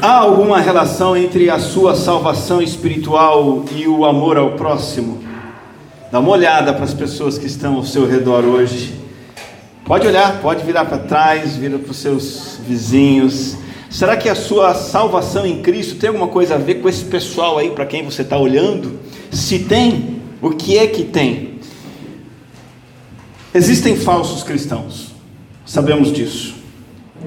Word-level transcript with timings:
Há 0.00 0.18
alguma 0.18 0.60
relação 0.60 1.16
entre 1.16 1.50
a 1.50 1.58
sua 1.58 1.96
salvação 1.96 2.62
espiritual 2.62 3.64
e 3.74 3.88
o 3.88 4.04
amor 4.04 4.36
ao 4.36 4.52
próximo? 4.52 5.18
Dá 6.12 6.20
uma 6.20 6.30
olhada 6.30 6.72
para 6.72 6.84
as 6.84 6.94
pessoas 6.94 7.36
que 7.36 7.46
estão 7.46 7.74
ao 7.74 7.84
seu 7.84 8.06
redor 8.06 8.44
hoje. 8.44 8.94
Pode 9.84 10.06
olhar, 10.06 10.40
pode 10.40 10.64
virar 10.64 10.84
para 10.84 10.98
trás, 10.98 11.56
vira 11.56 11.80
para 11.80 11.90
os 11.90 11.96
seus 11.96 12.60
vizinhos. 12.64 13.56
Será 13.90 14.16
que 14.16 14.28
a 14.28 14.36
sua 14.36 14.72
salvação 14.72 15.44
em 15.44 15.62
Cristo 15.62 15.96
tem 15.96 16.08
alguma 16.08 16.28
coisa 16.28 16.54
a 16.54 16.58
ver 16.58 16.76
com 16.76 16.88
esse 16.88 17.04
pessoal 17.06 17.58
aí 17.58 17.70
para 17.70 17.84
quem 17.84 18.04
você 18.04 18.22
está 18.22 18.38
olhando? 18.38 19.00
Se 19.32 19.58
tem, 19.58 20.22
o 20.40 20.50
que 20.50 20.78
é 20.78 20.86
que 20.86 21.02
tem? 21.02 21.58
Existem 23.52 23.96
falsos 23.96 24.44
cristãos, 24.44 25.08
sabemos 25.66 26.12
disso. 26.12 26.57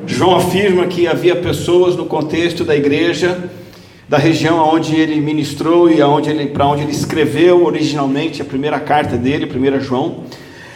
João 0.05 0.35
afirma 0.35 0.87
que 0.87 1.07
havia 1.07 1.35
pessoas 1.35 1.95
no 1.95 2.05
contexto 2.05 2.63
da 2.63 2.75
igreja, 2.75 3.49
da 4.07 4.17
região 4.17 4.57
onde 4.57 4.95
ele 4.95 5.21
ministrou 5.21 5.89
e 5.89 5.97
para 6.47 6.67
onde 6.67 6.83
ele 6.83 6.91
escreveu 6.91 7.63
originalmente 7.65 8.41
a 8.41 8.45
primeira 8.45 8.79
carta 8.79 9.15
dele, 9.15 9.45
1 9.45 9.79
João. 9.81 10.23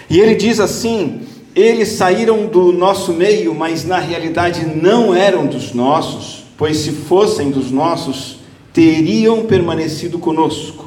E 0.09 0.20
ele 0.20 0.35
diz 0.35 0.59
assim: 0.59 1.21
Eles 1.55 1.90
saíram 1.90 2.45
do 2.45 2.71
nosso 2.71 3.13
meio, 3.13 3.54
mas 3.54 3.84
na 3.84 3.99
realidade 3.99 4.66
não 4.66 5.13
eram 5.13 5.45
dos 5.45 5.73
nossos, 5.73 6.45
pois 6.57 6.77
se 6.77 6.91
fossem 6.91 7.52
dos 7.52 7.71
nossos, 7.71 8.40
teriam 8.71 9.43
permanecido 9.45 10.20
conosco. 10.20 10.85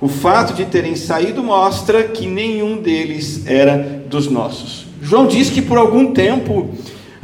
O 0.00 0.08
fato 0.08 0.52
de 0.52 0.66
terem 0.66 0.94
saído 0.94 1.42
mostra 1.42 2.04
que 2.04 2.26
nenhum 2.26 2.76
deles 2.76 3.46
era 3.46 4.02
dos 4.06 4.28
nossos. 4.28 4.86
João 5.00 5.26
diz 5.26 5.48
que 5.48 5.62
por 5.62 5.78
algum 5.78 6.12
tempo 6.12 6.74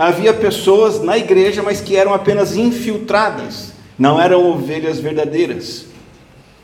havia 0.02 0.34
pessoas 0.34 1.00
na 1.00 1.16
igreja, 1.16 1.62
mas 1.62 1.80
que 1.80 1.96
eram 1.96 2.12
apenas 2.12 2.56
infiltradas, 2.56 3.72
não 3.96 4.20
eram 4.20 4.50
ovelhas 4.50 4.98
verdadeiras. 4.98 5.86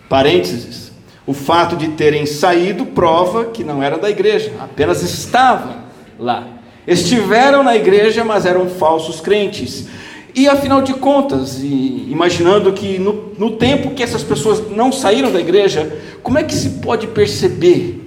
Parênteses. 0.08 0.90
O 1.24 1.32
fato 1.32 1.76
de 1.76 1.88
terem 1.88 2.26
saído 2.26 2.86
prova 2.86 3.44
que 3.44 3.62
não 3.62 3.80
era 3.82 3.96
da 3.96 4.10
igreja, 4.10 4.52
apenas 4.58 5.02
estavam 5.02 5.76
lá. 6.18 6.48
Estiveram 6.86 7.62
na 7.62 7.76
igreja, 7.76 8.24
mas 8.24 8.44
eram 8.44 8.68
falsos 8.68 9.20
crentes. 9.20 9.86
E 10.34 10.48
afinal 10.48 10.82
de 10.82 10.94
contas, 10.94 11.60
imaginando 11.62 12.72
que 12.72 12.98
no, 12.98 13.34
no 13.38 13.52
tempo 13.52 13.90
que 13.90 14.02
essas 14.02 14.24
pessoas 14.24 14.70
não 14.70 14.90
saíram 14.90 15.30
da 15.30 15.38
igreja, 15.38 15.96
como 16.22 16.38
é 16.38 16.42
que 16.42 16.54
se 16.54 16.70
pode 16.80 17.06
perceber 17.08 18.04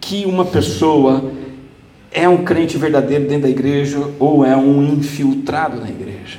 que 0.00 0.24
uma 0.24 0.44
pessoa 0.44 1.30
é 2.14 2.28
um 2.28 2.44
crente 2.44 2.78
verdadeiro 2.78 3.24
dentro 3.24 3.42
da 3.42 3.48
igreja 3.48 3.98
ou 4.20 4.46
é 4.46 4.56
um 4.56 4.94
infiltrado 4.94 5.80
na 5.80 5.88
igreja. 5.88 6.38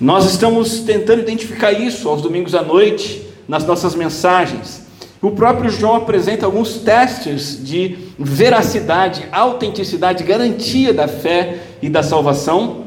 Nós 0.00 0.30
estamos 0.30 0.80
tentando 0.80 1.20
identificar 1.20 1.72
isso 1.72 2.08
aos 2.08 2.22
domingos 2.22 2.54
à 2.54 2.62
noite, 2.62 3.26
nas 3.48 3.66
nossas 3.66 3.96
mensagens. 3.96 4.82
O 5.20 5.32
próprio 5.32 5.70
João 5.70 5.96
apresenta 5.96 6.46
alguns 6.46 6.78
testes 6.78 7.62
de 7.62 7.98
veracidade, 8.18 9.24
autenticidade, 9.32 10.24
garantia 10.24 10.94
da 10.94 11.08
fé 11.08 11.58
e 11.82 11.88
da 11.88 12.02
salvação. 12.02 12.84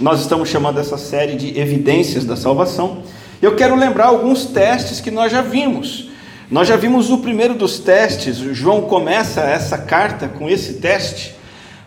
Nós 0.00 0.20
estamos 0.20 0.48
chamando 0.48 0.80
essa 0.80 0.96
série 0.96 1.36
de 1.36 1.58
evidências 1.58 2.24
da 2.24 2.36
salvação. 2.36 3.02
Eu 3.40 3.54
quero 3.54 3.76
lembrar 3.76 4.06
alguns 4.06 4.46
testes 4.46 5.00
que 5.00 5.10
nós 5.10 5.30
já 5.30 5.42
vimos. 5.42 6.10
Nós 6.50 6.66
já 6.68 6.76
vimos 6.76 7.10
o 7.10 7.18
primeiro 7.18 7.54
dos 7.54 7.78
testes. 7.78 8.36
João 8.38 8.82
começa 8.82 9.42
essa 9.42 9.78
carta 9.78 10.26
com 10.26 10.48
esse 10.48 10.74
teste 10.74 11.39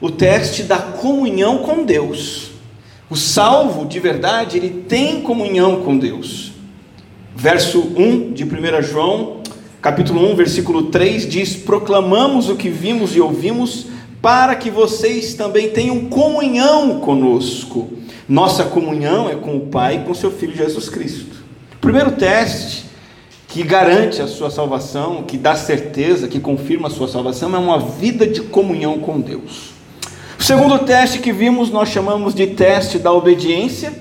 o 0.04 0.12
teste 0.12 0.64
da 0.64 0.80
comunhão 0.80 1.60
com 1.60 1.86
Deus. 1.86 2.50
O 3.10 3.16
salvo 3.16 3.86
de 3.86 4.02
verdade, 4.02 4.58
ele 4.58 4.84
tem 4.86 5.22
comunhão 5.22 5.82
com 5.82 5.98
Deus. 5.98 6.52
Verso 7.34 7.80
1 7.80 8.34
de 8.34 8.44
1 8.44 8.82
João, 8.82 9.38
capítulo 9.82 10.30
1, 10.30 10.36
versículo 10.36 10.88
3 10.88 11.26
diz: 11.26 11.56
Proclamamos 11.56 12.50
o 12.50 12.58
que 12.58 12.68
vimos 12.68 13.16
e 13.16 13.22
ouvimos, 13.22 13.86
para 14.22 14.58
que 14.58 14.70
vocês 14.70 15.36
também 15.36 15.70
tenham 15.70 16.10
comunhão 16.10 17.00
conosco. 17.00 17.94
Nossa 18.28 18.66
comunhão 18.66 19.30
é 19.30 19.36
com 19.36 19.56
o 19.56 19.68
Pai 19.68 19.96
e 19.96 20.00
com 20.00 20.14
seu 20.14 20.32
Filho 20.32 20.54
Jesus 20.54 20.90
Cristo. 20.90 21.46
O 21.76 21.78
primeiro 21.78 22.12
teste 22.12 22.84
que 23.48 23.64
garante 23.64 24.22
a 24.22 24.28
sua 24.28 24.50
salvação, 24.50 25.24
que 25.24 25.38
dá 25.38 25.56
certeza, 25.56 26.28
que 26.28 26.42
confirma 26.42 26.90
a 26.90 26.92
sua 26.92 27.08
salvação, 27.08 27.56
é 27.56 27.58
uma 27.58 27.80
vida 27.80 28.28
de 28.28 28.42
comunhão 28.42 29.00
com 29.00 29.22
Deus. 29.22 29.73
O 30.44 30.46
segundo 30.46 30.80
teste 30.80 31.20
que 31.20 31.32
vimos 31.32 31.70
nós 31.70 31.88
chamamos 31.88 32.36
de 32.36 32.48
teste 32.48 33.00
da 33.00 33.14
obediência. 33.14 33.94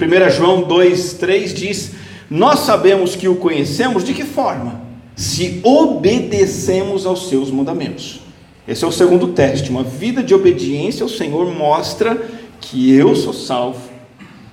1 0.00 0.30
João 0.30 0.62
2,3 0.62 1.52
diz: 1.52 1.90
Nós 2.30 2.60
sabemos 2.60 3.16
que 3.16 3.26
o 3.26 3.34
conhecemos 3.34 4.04
de 4.04 4.14
que 4.14 4.22
forma? 4.22 4.80
Se 5.16 5.58
obedecemos 5.64 7.04
aos 7.04 7.28
seus 7.28 7.50
mandamentos. 7.50 8.20
Esse 8.68 8.84
é 8.84 8.86
o 8.86 8.92
segundo 8.92 9.32
teste. 9.32 9.68
Uma 9.70 9.82
vida 9.82 10.22
de 10.22 10.32
obediência 10.32 11.02
ao 11.02 11.08
Senhor 11.08 11.52
mostra 11.52 12.16
que 12.60 12.94
eu 12.94 13.16
sou 13.16 13.32
salvo. 13.32 13.80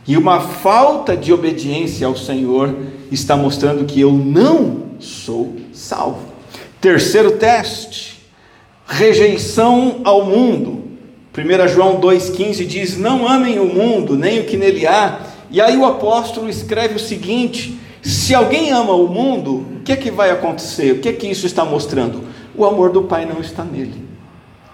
E 0.07 0.17
uma 0.17 0.41
falta 0.41 1.15
de 1.15 1.31
obediência 1.31 2.07
ao 2.07 2.17
Senhor 2.17 2.75
está 3.11 3.37
mostrando 3.37 3.85
que 3.85 4.01
eu 4.01 4.11
não 4.11 4.85
sou 4.99 5.55
salvo. 5.71 6.33
Terceiro 6.81 7.33
teste: 7.33 8.19
rejeição 8.87 10.01
ao 10.03 10.25
mundo. 10.25 10.74
1 11.37 11.67
João 11.67 11.99
2,15 11.99 12.65
diz: 12.65 12.97
Não 12.97 13.27
amem 13.27 13.59
o 13.59 13.65
mundo, 13.65 14.15
nem 14.15 14.39
o 14.39 14.45
que 14.45 14.55
nele 14.55 14.87
há. 14.87 15.19
E 15.51 15.59
aí 15.59 15.75
o 15.75 15.85
apóstolo 15.85 16.49
escreve 16.49 16.95
o 16.95 16.99
seguinte: 16.99 17.77
Se 18.01 18.33
alguém 18.33 18.71
ama 18.71 18.93
o 18.93 19.07
mundo, 19.07 19.65
o 19.79 19.81
que 19.83 19.91
é 19.91 19.97
que 19.97 20.09
vai 20.09 20.31
acontecer? 20.31 20.93
O 20.93 20.99
que 20.99 21.09
é 21.09 21.13
que 21.13 21.27
isso 21.27 21.45
está 21.45 21.65
mostrando? 21.65 22.23
O 22.55 22.63
amor 22.63 22.91
do 22.91 23.03
Pai 23.03 23.25
não 23.25 23.41
está 23.41 23.65
nele. 23.65 24.05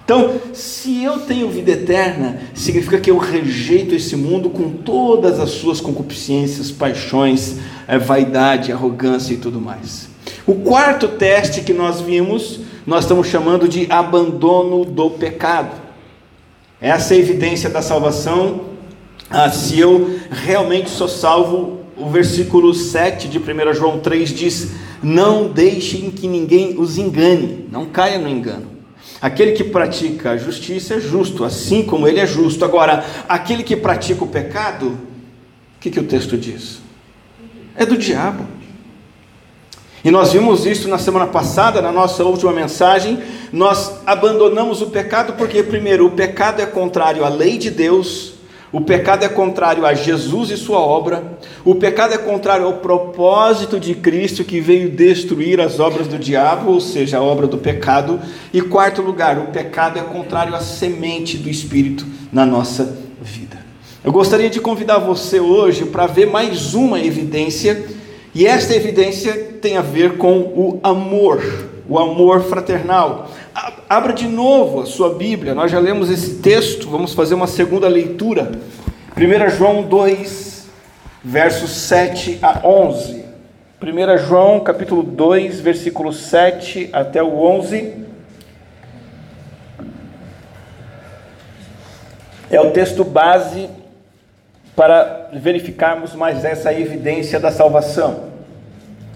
Então, 0.06 0.42
se 0.54 1.04
eu 1.04 1.20
tenho 1.22 1.50
vida 1.50 1.72
eterna, 1.72 2.42
significa 2.54 3.00
que 3.00 3.10
eu 3.10 3.18
rejeito 3.18 3.96
esse 3.96 4.16
mundo 4.16 4.50
com 4.50 4.70
todas 4.70 5.40
as 5.40 5.52
suas 5.52 5.80
concupiscências, 5.80 6.70
paixões, 6.70 7.56
eh, 7.88 7.98
vaidade, 7.98 8.72
arrogância 8.72 9.34
e 9.34 9.38
tudo 9.38 9.62
mais. 9.62 10.10
O 10.46 10.56
quarto 10.56 11.08
teste 11.08 11.62
que 11.62 11.74
nós 11.74 12.02
vimos, 12.02 12.60
nós 12.86 13.06
estamos 13.06 13.28
chamando 13.28 13.68
de 13.68 13.88
abandono 13.90 14.84
do 14.84 15.12
pecado. 15.12 15.81
Essa 16.82 17.14
é 17.14 17.18
a 17.18 17.20
evidência 17.20 17.70
da 17.70 17.82
salvação. 17.84 18.72
Ah, 19.30 19.52
se 19.52 19.80
eu 19.80 20.20
realmente 20.32 20.90
sou 20.90 21.08
salvo, 21.08 21.82
o 21.96 22.10
versículo 22.10 22.74
7 22.74 23.28
de 23.28 23.38
1 23.38 23.74
João 23.76 24.00
3 24.00 24.34
diz: 24.34 24.72
Não 25.04 25.48
deixem 25.48 26.10
que 26.10 26.28
ninguém 26.28 26.80
os 26.80 26.98
engane, 26.98 27.68
não 27.72 27.86
caia 27.86 28.18
no 28.18 28.28
engano. 28.28 28.66
Aquele 29.22 29.52
que 29.52 29.64
pratica 29.64 30.32
a 30.32 30.38
justiça 30.38 30.96
é 30.96 31.00
justo, 31.00 31.44
assim 31.44 31.84
como 31.84 32.08
ele 32.08 32.20
é 32.20 32.26
justo. 32.26 32.66
Agora, 32.66 33.06
aquele 33.30 33.62
que 33.62 33.76
pratica 33.76 34.24
o 34.24 34.28
pecado, 34.28 34.88
o 34.88 35.80
que, 35.80 35.92
que 35.92 36.00
o 36.00 36.04
texto 36.04 36.36
diz? 36.36 36.80
É 37.76 37.86
do 37.86 37.96
diabo. 37.96 38.48
E 40.04 40.10
nós 40.10 40.34
vimos 40.34 40.66
isso 40.66 40.88
na 40.88 40.98
semana 40.98 41.28
passada, 41.28 41.82
na 41.82 41.92
nossa 41.92 42.24
última 42.24 42.52
mensagem. 42.52 43.20
Nós 43.54 44.00
abandonamos 44.06 44.82
o 44.82 44.88
pecado 44.88 45.34
porque, 45.34 45.62
primeiro, 45.62 46.08
o 46.08 46.12
pecado 46.12 46.60
é 46.60 46.66
contrário 46.66 47.24
à 47.24 47.30
lei 47.30 47.58
de 47.58 47.70
Deus, 47.70 48.34
o 48.72 48.82
pecado 48.82 49.24
é 49.24 49.30
contrário 49.30 49.86
a 49.86 49.94
Jesus 49.94 50.50
e 50.50 50.58
sua 50.58 50.80
obra, 50.80 51.38
o 51.64 51.76
pecado 51.76 52.14
é 52.14 52.18
contrário 52.18 52.66
ao 52.66 52.78
propósito 52.78 53.80
de 53.80 53.94
Cristo 53.94 54.44
que 54.44 54.60
veio 54.60 54.90
destruir 54.90 55.60
as 55.60 55.80
obras 55.80 56.08
do 56.08 56.18
diabo, 56.18 56.72
ou 56.72 56.80
seja, 56.80 57.18
a 57.18 57.22
obra 57.22 57.46
do 57.46 57.60
pecado. 57.60 58.20
E, 58.52 58.62
quarto 58.62 59.04
lugar, 59.04 59.38
o 59.38 59.48
pecado 59.48 60.00
é 60.00 60.02
contrário 60.02 60.56
à 60.56 60.62
semente 60.62 61.38
do 61.38 61.50
Espírito 61.50 62.08
na 62.32 62.46
nossa 62.46 62.98
vida. 63.22 63.60
Eu 64.04 64.12
gostaria 64.12 64.50
de 64.50 64.60
convidar 64.60 64.98
você 64.98 65.40
hoje 65.40 65.86
para 65.86 66.08
ver 66.08 66.26
mais 66.26 66.74
uma 66.74 67.00
evidência 67.00 68.01
e 68.34 68.48
esta 68.48 68.74
evidência 68.74 69.58
tem 69.62 69.76
a 69.78 69.82
ver 69.82 70.18
com 70.18 70.40
o 70.40 70.80
amor, 70.82 71.44
o 71.88 72.00
amor 72.00 72.44
fraternal. 72.44 73.30
Abra 73.90 74.14
de 74.14 74.28
novo 74.28 74.82
a 74.82 74.86
sua 74.86 75.16
Bíblia, 75.16 75.54
nós 75.54 75.70
já 75.70 75.80
lemos 75.80 76.10
esse 76.10 76.36
texto, 76.36 76.90
vamos 76.90 77.14
fazer 77.14 77.34
uma 77.34 77.48
segunda 77.48 77.90
leitura. 77.90 78.52
1 79.18 79.50
João 79.58 79.84
2, 79.84 80.70
versos 81.24 81.72
7 81.72 82.40
a 82.42 82.66
11. 82.66 83.26
1 83.82 84.18
João 84.26 84.62
capítulo 84.62 85.04
2, 85.04 85.60
versículo 85.60 86.14
7 86.14 86.90
até 86.94 87.22
o 87.22 87.36
11. 87.36 88.02
É 92.50 92.62
o 92.62 92.72
texto 92.72 93.04
base 93.04 93.70
para 94.76 95.30
verificarmos 95.34 96.16
mais 96.16 96.46
essa 96.46 96.74
evidência 96.74 97.40
da 97.40 97.52
salvação. 97.52 98.32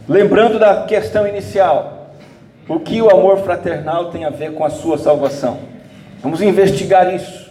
Lembrando 0.08 0.60
da 0.60 0.84
questão 0.84 1.28
inicial, 1.28 2.12
o 2.68 2.80
que 2.80 3.02
o 3.02 3.10
amor 3.10 3.40
fraternal 3.40 4.12
tem 4.12 4.26
a 4.26 4.30
ver 4.30 4.54
com 4.54 4.66
a 4.66 4.70
sua 4.70 4.98
salvação? 4.98 5.60
Vamos 6.22 6.42
investigar 6.42 7.14
isso. 7.14 7.46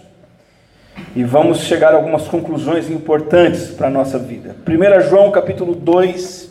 e 1.17 1.25
vamos 1.25 1.59
chegar 1.61 1.93
a 1.93 1.97
algumas 1.97 2.27
conclusões 2.29 2.91
importantes 2.91 3.69
para 3.69 3.89
a 3.89 3.91
nossa 3.91 4.19
vida. 4.19 4.57
1 4.67 5.09
João 5.09 5.31
capítulo 5.31 5.75
2, 5.75 6.51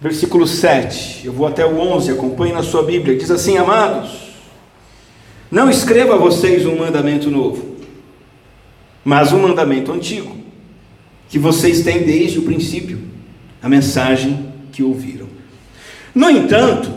versículo 0.00 0.46
7. 0.46 1.26
Eu 1.26 1.32
vou 1.32 1.46
até 1.46 1.64
o 1.64 1.78
11, 1.78 2.12
acompanhe 2.12 2.52
na 2.52 2.62
sua 2.62 2.82
Bíblia. 2.82 3.16
Diz 3.16 3.30
assim: 3.30 3.56
Amados, 3.56 4.32
não 5.50 5.70
escreva 5.70 6.14
a 6.14 6.18
vocês 6.18 6.66
um 6.66 6.76
mandamento 6.76 7.30
novo, 7.30 7.76
mas 9.04 9.32
um 9.32 9.40
mandamento 9.40 9.92
antigo, 9.92 10.36
que 11.28 11.38
vocês 11.38 11.82
têm 11.82 12.02
desde 12.02 12.38
o 12.38 12.42
princípio, 12.42 13.00
a 13.62 13.68
mensagem 13.68 14.52
que 14.72 14.82
ouviram. 14.82 15.26
No 16.14 16.30
entanto, 16.30 16.90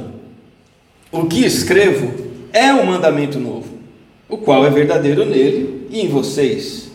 o 1.12 1.26
que 1.26 1.46
escrevo 1.46 2.14
é 2.54 2.74
um 2.74 2.86
mandamento 2.86 3.40
novo, 3.40 3.68
o 4.30 4.38
qual 4.38 4.66
é 4.66 4.70
verdadeiro 4.70 5.26
nele 5.26 5.88
e 5.90 6.02
em 6.02 6.08
vocês. 6.08 6.90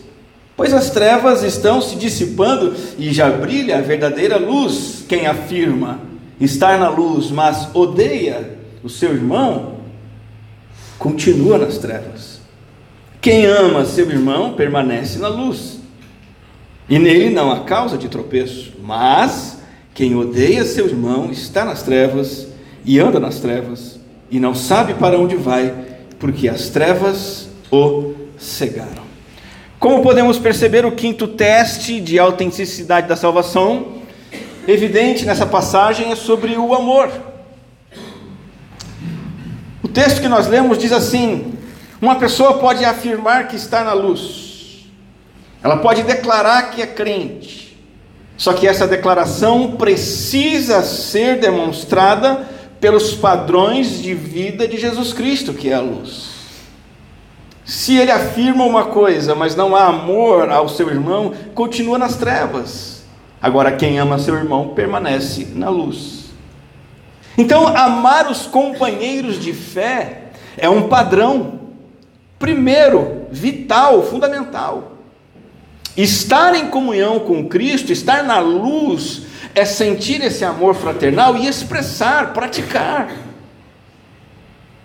Pois 0.55 0.73
as 0.73 0.89
trevas 0.89 1.43
estão 1.43 1.79
se 1.79 1.95
dissipando 1.95 2.73
e 2.97 3.13
já 3.13 3.29
brilha 3.29 3.77
a 3.77 3.81
verdadeira 3.81 4.37
luz. 4.37 5.05
Quem 5.07 5.27
afirma 5.27 6.01
estar 6.41 6.79
na 6.79 6.89
luz, 6.89 7.29
mas 7.29 7.69
odeia 7.75 8.57
o 8.83 8.89
seu 8.89 9.13
irmão, 9.13 9.77
continua 10.97 11.59
nas 11.59 11.77
trevas. 11.77 12.41
Quem 13.21 13.45
ama 13.45 13.85
seu 13.85 14.09
irmão 14.09 14.53
permanece 14.53 15.19
na 15.19 15.27
luz, 15.27 15.76
e 16.89 16.97
nele 16.97 17.29
não 17.29 17.51
há 17.51 17.61
causa 17.61 17.97
de 17.97 18.07
tropeço. 18.07 18.73
Mas 18.81 19.57
quem 19.93 20.15
odeia 20.15 20.63
seu 20.63 20.87
irmão 20.87 21.31
está 21.31 21.65
nas 21.65 21.83
trevas 21.83 22.47
e 22.85 22.99
anda 22.99 23.19
nas 23.19 23.39
trevas, 23.39 23.99
e 24.31 24.39
não 24.39 24.55
sabe 24.55 24.93
para 24.93 25.19
onde 25.19 25.35
vai, 25.35 25.73
porque 26.17 26.47
as 26.47 26.69
trevas 26.69 27.49
o 27.69 28.13
cegaram. 28.37 29.05
Como 29.79 30.01
podemos 30.01 30.39
perceber, 30.39 30.85
o 30.85 30.91
quinto 30.93 31.27
teste 31.27 31.99
de 31.99 32.17
autenticidade 32.17 33.07
da 33.07 33.15
salvação, 33.15 33.97
evidente 34.67 35.25
nessa 35.25 35.45
passagem, 35.45 36.11
é 36.11 36.15
sobre 36.15 36.55
o 36.55 36.73
amor. 36.73 37.11
O 39.83 39.87
texto 39.87 40.21
que 40.21 40.27
nós 40.27 40.47
lemos 40.47 40.77
diz 40.77 40.91
assim: 40.91 41.53
uma 42.01 42.15
pessoa 42.15 42.57
pode 42.57 42.85
afirmar 42.85 43.47
que 43.47 43.55
está 43.55 43.83
na 43.83 43.93
luz, 43.93 44.46
ela 45.67 45.77
pode 45.79 46.01
declarar 46.03 46.71
que 46.71 46.81
é 46.81 46.87
crente, 46.87 47.77
só 48.37 48.53
que 48.53 48.65
essa 48.65 48.87
declaração 48.87 49.71
precisa 49.71 50.81
ser 50.81 51.41
demonstrada 51.41 52.47
pelos 52.79 53.13
padrões 53.13 54.01
de 54.01 54.13
vida 54.13 54.65
de 54.65 54.77
Jesus 54.77 55.11
Cristo, 55.11 55.53
que 55.53 55.69
é 55.69 55.73
a 55.73 55.81
luz. 55.81 56.29
Se 57.65 57.97
ele 57.97 58.11
afirma 58.11 58.63
uma 58.63 58.85
coisa, 58.85 59.35
mas 59.35 59.57
não 59.57 59.75
há 59.75 59.87
amor 59.87 60.49
ao 60.49 60.69
seu 60.69 60.87
irmão, 60.87 61.33
continua 61.53 61.97
nas 61.97 62.15
trevas. 62.15 63.03
Agora, 63.41 63.73
quem 63.73 63.99
ama 63.99 64.19
seu 64.19 64.35
irmão 64.35 64.69
permanece 64.69 65.49
na 65.53 65.69
luz. 65.69 66.27
Então, 67.37 67.67
amar 67.67 68.31
os 68.31 68.45
companheiros 68.45 69.37
de 69.37 69.51
fé 69.51 70.29
é 70.57 70.69
um 70.69 70.87
padrão, 70.87 71.59
primeiro, 72.39 73.25
vital, 73.29 74.01
fundamental. 74.03 74.93
Estar 75.97 76.53
em 76.53 76.67
comunhão 76.67 77.19
com 77.19 77.49
Cristo, 77.49 77.91
estar 77.91 78.23
na 78.23 78.39
luz, 78.39 79.23
é 79.55 79.65
sentir 79.65 80.21
esse 80.23 80.45
amor 80.45 80.75
fraternal 80.75 81.35
e 81.35 81.47
expressar, 81.47 82.33
praticar. 82.33 83.11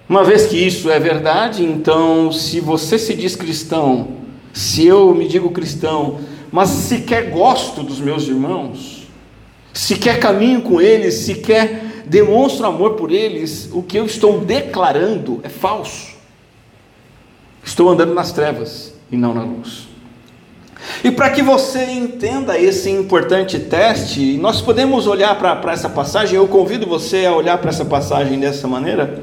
Uma 0.09 0.25
vez 0.25 0.47
que 0.47 0.57
isso 0.57 0.91
é 0.91 0.99
verdade, 0.99 1.63
então, 1.63 2.33
se 2.33 2.61
você 2.61 2.99
se 2.99 3.15
diz 3.15 3.37
cristão, 3.37 4.09
se 4.55 4.87
eu 4.87 5.15
me 5.15 5.29
digo 5.29 5.51
cristão, 5.51 6.21
mas 6.51 6.71
sequer 6.71 7.31
gosto 7.31 7.83
dos 7.83 8.01
meus 8.01 8.27
irmãos, 8.27 9.07
sequer 9.73 10.19
caminho 10.19 10.63
com 10.63 10.81
eles, 10.81 11.15
sequer 11.15 12.03
demonstro 12.07 12.67
amor 12.67 12.93
por 12.95 13.13
eles, 13.13 13.69
o 13.73 13.83
que 13.83 13.99
eu 13.99 14.07
estou 14.07 14.41
declarando 14.41 15.41
é 15.43 15.51
falso. 15.51 16.13
Estou 17.63 17.91
andando 17.91 18.15
nas 18.15 18.33
trevas 18.33 18.95
e 19.11 19.17
não 19.17 19.35
na 19.35 19.45
luz. 19.45 19.92
E 21.05 21.11
para 21.11 21.31
que 21.31 21.43
você 21.43 21.85
entenda 21.85 22.59
esse 22.59 22.91
importante 22.91 23.59
teste, 23.59 24.37
nós 24.39 24.61
podemos 24.61 25.07
olhar 25.07 25.35
para 25.39 25.73
essa 25.73 25.89
passagem, 25.89 26.37
eu 26.37 26.47
convido 26.49 26.87
você 26.87 27.27
a 27.27 27.35
olhar 27.35 27.59
para 27.59 27.71
essa 27.71 27.85
passagem 27.85 28.39
dessa 28.39 28.67
maneira, 28.69 29.23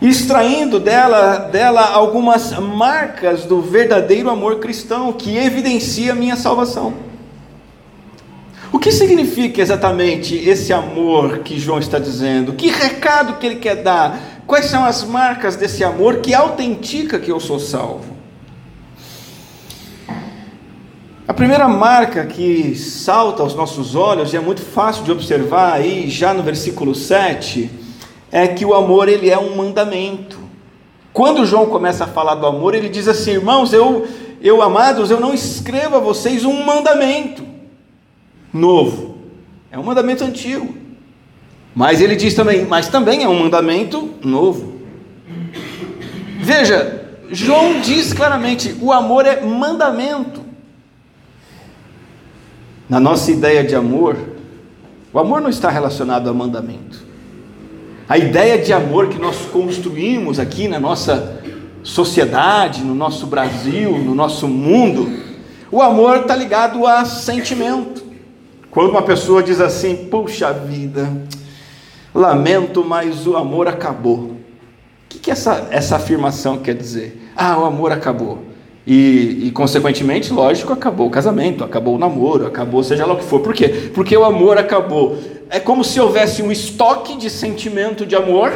extraindo 0.00 0.80
dela, 0.80 1.38
dela 1.38 1.86
algumas 1.92 2.52
marcas 2.58 3.44
do 3.44 3.60
verdadeiro 3.60 4.28
amor 4.28 4.58
cristão 4.58 5.12
que 5.12 5.36
evidencia 5.36 6.12
a 6.12 6.14
minha 6.14 6.36
salvação. 6.36 6.94
O 8.72 8.78
que 8.78 8.90
significa 8.90 9.60
exatamente 9.60 10.34
esse 10.34 10.72
amor 10.72 11.40
que 11.40 11.58
João 11.58 11.78
está 11.78 11.98
dizendo? 11.98 12.54
Que 12.54 12.68
recado 12.70 13.38
que 13.38 13.46
ele 13.46 13.56
quer 13.56 13.76
dar? 13.76 14.18
Quais 14.46 14.66
são 14.66 14.84
as 14.84 15.04
marcas 15.04 15.56
desse 15.56 15.84
amor 15.84 16.16
que 16.16 16.34
autentica 16.34 17.18
que 17.18 17.30
eu 17.30 17.38
sou 17.38 17.60
salvo? 17.60 18.21
A 21.26 21.32
primeira 21.32 21.68
marca 21.68 22.26
que 22.26 22.74
salta 22.74 23.44
aos 23.44 23.54
nossos 23.54 23.94
olhos, 23.94 24.32
e 24.32 24.36
é 24.36 24.40
muito 24.40 24.60
fácil 24.60 25.04
de 25.04 25.12
observar 25.12 25.74
aí, 25.74 26.10
já 26.10 26.34
no 26.34 26.42
versículo 26.42 26.96
7, 26.96 27.70
é 28.32 28.48
que 28.48 28.64
o 28.64 28.74
amor 28.74 29.08
ele 29.08 29.30
é 29.30 29.38
um 29.38 29.54
mandamento. 29.54 30.40
Quando 31.12 31.46
João 31.46 31.66
começa 31.66 32.04
a 32.04 32.08
falar 32.08 32.34
do 32.34 32.46
amor, 32.46 32.74
ele 32.74 32.88
diz 32.88 33.06
assim: 33.06 33.32
"Irmãos, 33.32 33.72
eu 33.72 34.08
eu 34.40 34.60
amados, 34.60 35.12
eu 35.12 35.20
não 35.20 35.32
escrevo 35.32 35.96
a 35.96 36.00
vocês 36.00 36.44
um 36.44 36.64
mandamento 36.64 37.46
novo. 38.52 39.18
É 39.70 39.78
um 39.78 39.84
mandamento 39.84 40.24
antigo. 40.24 40.74
Mas 41.72 42.00
ele 42.00 42.16
diz 42.16 42.34
também, 42.34 42.66
mas 42.66 42.88
também 42.88 43.22
é 43.22 43.28
um 43.28 43.38
mandamento 43.38 44.10
novo. 44.24 44.80
Veja, 46.40 47.16
João 47.30 47.80
diz 47.80 48.12
claramente: 48.12 48.76
o 48.80 48.90
amor 48.90 49.24
é 49.24 49.40
mandamento. 49.40 50.41
Na 52.92 53.00
nossa 53.00 53.30
ideia 53.30 53.64
de 53.64 53.74
amor, 53.74 54.18
o 55.14 55.18
amor 55.18 55.40
não 55.40 55.48
está 55.48 55.70
relacionado 55.70 56.28
a 56.28 56.34
mandamento. 56.34 57.02
A 58.06 58.18
ideia 58.18 58.58
de 58.58 58.70
amor 58.70 59.08
que 59.08 59.18
nós 59.18 59.46
construímos 59.50 60.38
aqui 60.38 60.68
na 60.68 60.78
nossa 60.78 61.40
sociedade, 61.82 62.82
no 62.82 62.94
nosso 62.94 63.26
Brasil, 63.26 63.96
no 63.96 64.14
nosso 64.14 64.46
mundo, 64.46 65.10
o 65.70 65.80
amor 65.80 66.18
está 66.18 66.36
ligado 66.36 66.86
a 66.86 67.06
sentimento. 67.06 68.04
Quando 68.70 68.90
uma 68.90 69.00
pessoa 69.00 69.42
diz 69.42 69.58
assim, 69.58 69.96
puxa 70.10 70.52
vida, 70.52 71.10
lamento, 72.14 72.84
mas 72.84 73.26
o 73.26 73.38
amor 73.38 73.68
acabou. 73.68 74.18
O 74.18 74.36
que, 75.08 75.18
que 75.18 75.30
essa, 75.30 75.66
essa 75.70 75.96
afirmação 75.96 76.58
quer 76.58 76.74
dizer? 76.74 77.32
Ah, 77.34 77.58
o 77.58 77.64
amor 77.64 77.90
acabou. 77.90 78.51
E, 78.86 79.46
e, 79.46 79.50
consequentemente, 79.52 80.32
lógico, 80.32 80.72
acabou 80.72 81.06
o 81.06 81.10
casamento, 81.10 81.62
acabou 81.62 81.94
o 81.94 81.98
namoro, 81.98 82.46
acabou 82.46 82.82
seja 82.82 83.06
lá 83.06 83.14
o 83.14 83.18
que 83.18 83.24
for. 83.24 83.40
Por 83.40 83.54
quê? 83.54 83.90
Porque 83.94 84.16
o 84.16 84.24
amor 84.24 84.58
acabou. 84.58 85.18
É 85.48 85.60
como 85.60 85.84
se 85.84 86.00
houvesse 86.00 86.42
um 86.42 86.50
estoque 86.50 87.16
de 87.16 87.30
sentimento 87.30 88.04
de 88.04 88.16
amor, 88.16 88.52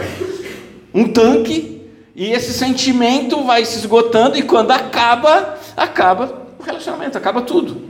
um 0.92 1.06
tanque, 1.08 1.82
e 2.14 2.32
esse 2.32 2.52
sentimento 2.52 3.44
vai 3.44 3.64
se 3.64 3.78
esgotando, 3.78 4.36
e 4.36 4.42
quando 4.42 4.72
acaba, 4.72 5.58
acaba 5.76 6.46
o 6.58 6.62
relacionamento, 6.62 7.16
acaba 7.16 7.42
tudo. 7.42 7.82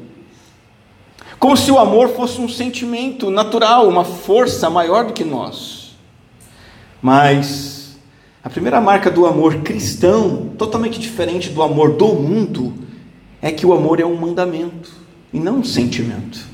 Como 1.38 1.57
se 1.57 1.71
o 1.71 1.78
amor 1.78 2.09
fosse 2.11 2.40
um 2.40 2.49
sentimento 2.49 3.31
natural, 3.31 3.88
uma 3.88 4.05
força 4.05 4.69
maior 4.69 5.07
do 5.07 5.12
que 5.12 5.25
nós. 5.25 5.97
Mas 7.00 7.75
a 8.47 8.49
primeira 8.49 8.81
marca 8.81 9.11
do 9.11 9.26
amor 9.26 9.57
cristão, 9.57 10.53
totalmente 10.57 11.00
diferente 11.00 11.50
do 11.50 11.65
amor 11.65 11.95
do 11.95 12.15
mundo, 12.15 12.75
é 13.43 13.50
que 13.50 13.67
o 13.67 13.73
amor 13.73 13.99
é 13.99 14.07
um 14.07 14.15
mandamento 14.15 14.93
e 15.33 15.41
não 15.41 15.57
um 15.57 15.65
sentimento. 15.65 16.47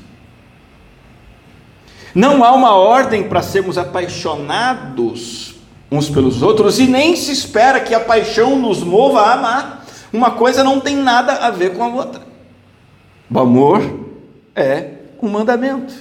Não 2.15 2.43
há 2.43 2.51
uma 2.51 2.73
ordem 2.75 3.29
para 3.29 3.43
sermos 3.43 3.77
apaixonados 3.77 5.53
uns 5.91 6.09
pelos 6.09 6.41
outros 6.41 6.79
e 6.79 6.87
nem 6.87 7.15
se 7.15 7.31
espera 7.31 7.79
que 7.79 7.93
a 7.93 7.99
paixão 7.99 8.57
nos 8.57 8.81
mova 8.81 9.21
a 9.21 9.33
amar. 9.33 9.85
Uma 10.11 10.31
coisa 10.31 10.63
não 10.63 10.79
tem 10.79 10.95
nada 10.95 11.33
a 11.33 11.51
ver 11.51 11.75
com 11.75 11.83
a 11.83 11.89
outra. 11.89 12.23
O 13.29 13.39
amor 13.39 13.99
é 14.55 14.93
um 15.21 15.29
mandamento. 15.29 15.93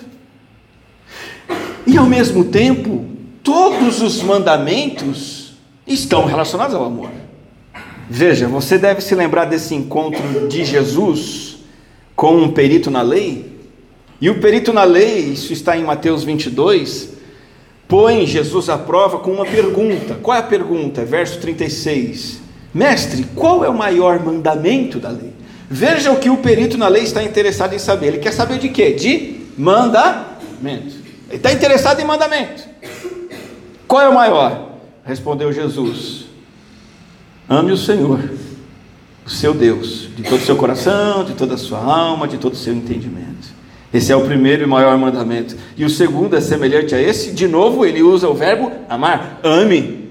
E 1.87 1.99
ao 1.99 2.07
mesmo 2.07 2.47
tempo, 2.47 3.05
todos 3.43 4.01
os 4.01 4.23
mandamentos 4.23 5.42
estão 5.87 6.25
relacionados 6.25 6.75
ao 6.75 6.85
amor. 6.85 7.11
Veja, 8.09 8.47
você 8.47 8.79
deve 8.79 9.01
se 9.01 9.15
lembrar 9.15 9.47
desse 9.47 9.75
encontro 9.75 10.49
de 10.49 10.65
Jesus 10.65 11.59
com 12.15 12.37
um 12.37 12.53
perito 12.53 12.91
na 12.91 13.03
lei. 13.03 13.51
E 14.21 14.31
o 14.31 14.41
perito 14.41 14.73
na 14.73 14.85
lei, 14.85 15.19
isso 15.19 15.53
está 15.53 15.77
em 15.77 15.83
Mateus 15.83 16.23
22, 16.23 17.15
põe 17.89 18.27
Jesus 18.27 18.69
à 18.69 18.79
prova 18.79 19.19
com 19.19 19.33
uma 19.33 19.45
pergunta. 19.45 20.15
Qual 20.23 20.37
é 20.37 20.41
a 20.41 20.45
pergunta? 20.45 21.05
Verso 21.05 21.41
36. 21.41 22.41
Mestre, 22.73 23.25
qual 23.35 23.65
é 23.65 23.69
o 23.69 23.75
maior 23.75 24.25
mandamento 24.25 24.99
da 24.99 25.11
lei? 25.11 25.33
Veja 25.69 26.13
o 26.13 26.19
que 26.19 26.31
o 26.31 26.37
perito 26.37 26.77
na 26.77 26.89
lei 26.89 27.03
está 27.03 27.23
interessado 27.23 27.75
em 27.75 27.79
saber. 27.79 28.09
Ele 28.09 28.19
quer 28.19 28.33
saber 28.33 28.59
de 28.59 28.69
quê? 28.69 28.93
De 28.93 29.41
mandamento. 29.57 30.97
Ele 31.29 31.37
está 31.37 31.51
interessado 31.51 32.01
em 32.01 32.05
mandamento. 32.05 32.63
Qual 33.89 34.03
é 34.03 34.09
o 34.09 34.15
maior? 34.15 34.72
Respondeu 35.05 35.53
Jesus: 35.53 36.27
Ame 37.49 37.73
o 37.73 37.77
Senhor, 37.77 38.21
o 39.27 39.31
seu 39.31 39.53
Deus, 39.53 40.09
de 40.17 40.23
todo 40.23 40.41
o 40.41 40.45
seu 40.45 40.57
coração, 40.57 41.25
de 41.25 41.35
toda 41.35 41.55
a 41.55 41.59
sua 41.59 41.79
alma, 41.79 42.29
de 42.29 42.39
todo 42.39 42.53
o 42.53 42.57
seu 42.57 42.75
entendimento. 42.75 43.63
Esse 43.93 44.11
é 44.11 44.17
o 44.17 44.25
primeiro 44.25 44.63
e 44.63 44.67
maior 44.67 44.97
mandamento. 44.97 45.55
E 45.77 45.85
o 45.85 45.91
segundo 45.91 46.35
é 46.35 46.41
semelhante 46.41 46.95
a 46.95 47.01
esse. 47.01 47.33
De 47.33 47.47
novo, 47.47 47.85
ele 47.85 48.03
usa 48.03 48.27
o 48.27 48.35
verbo 48.35 48.73
amar. 48.89 49.41
Ame 49.43 50.09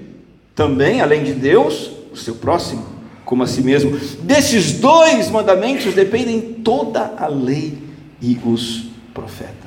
também, 0.54 1.00
além 1.00 1.24
de 1.24 1.32
Deus, 1.32 1.90
o 2.12 2.16
seu 2.16 2.36
próximo, 2.36 2.86
como 3.24 3.42
a 3.42 3.46
si 3.46 3.60
mesmo. 3.60 3.98
Desses 4.22 4.78
dois 4.78 5.28
mandamentos 5.30 5.94
dependem 5.94 6.40
toda 6.40 7.14
a 7.18 7.26
lei 7.26 7.76
e 8.20 8.38
os 8.44 8.84
profetas. 9.12 9.61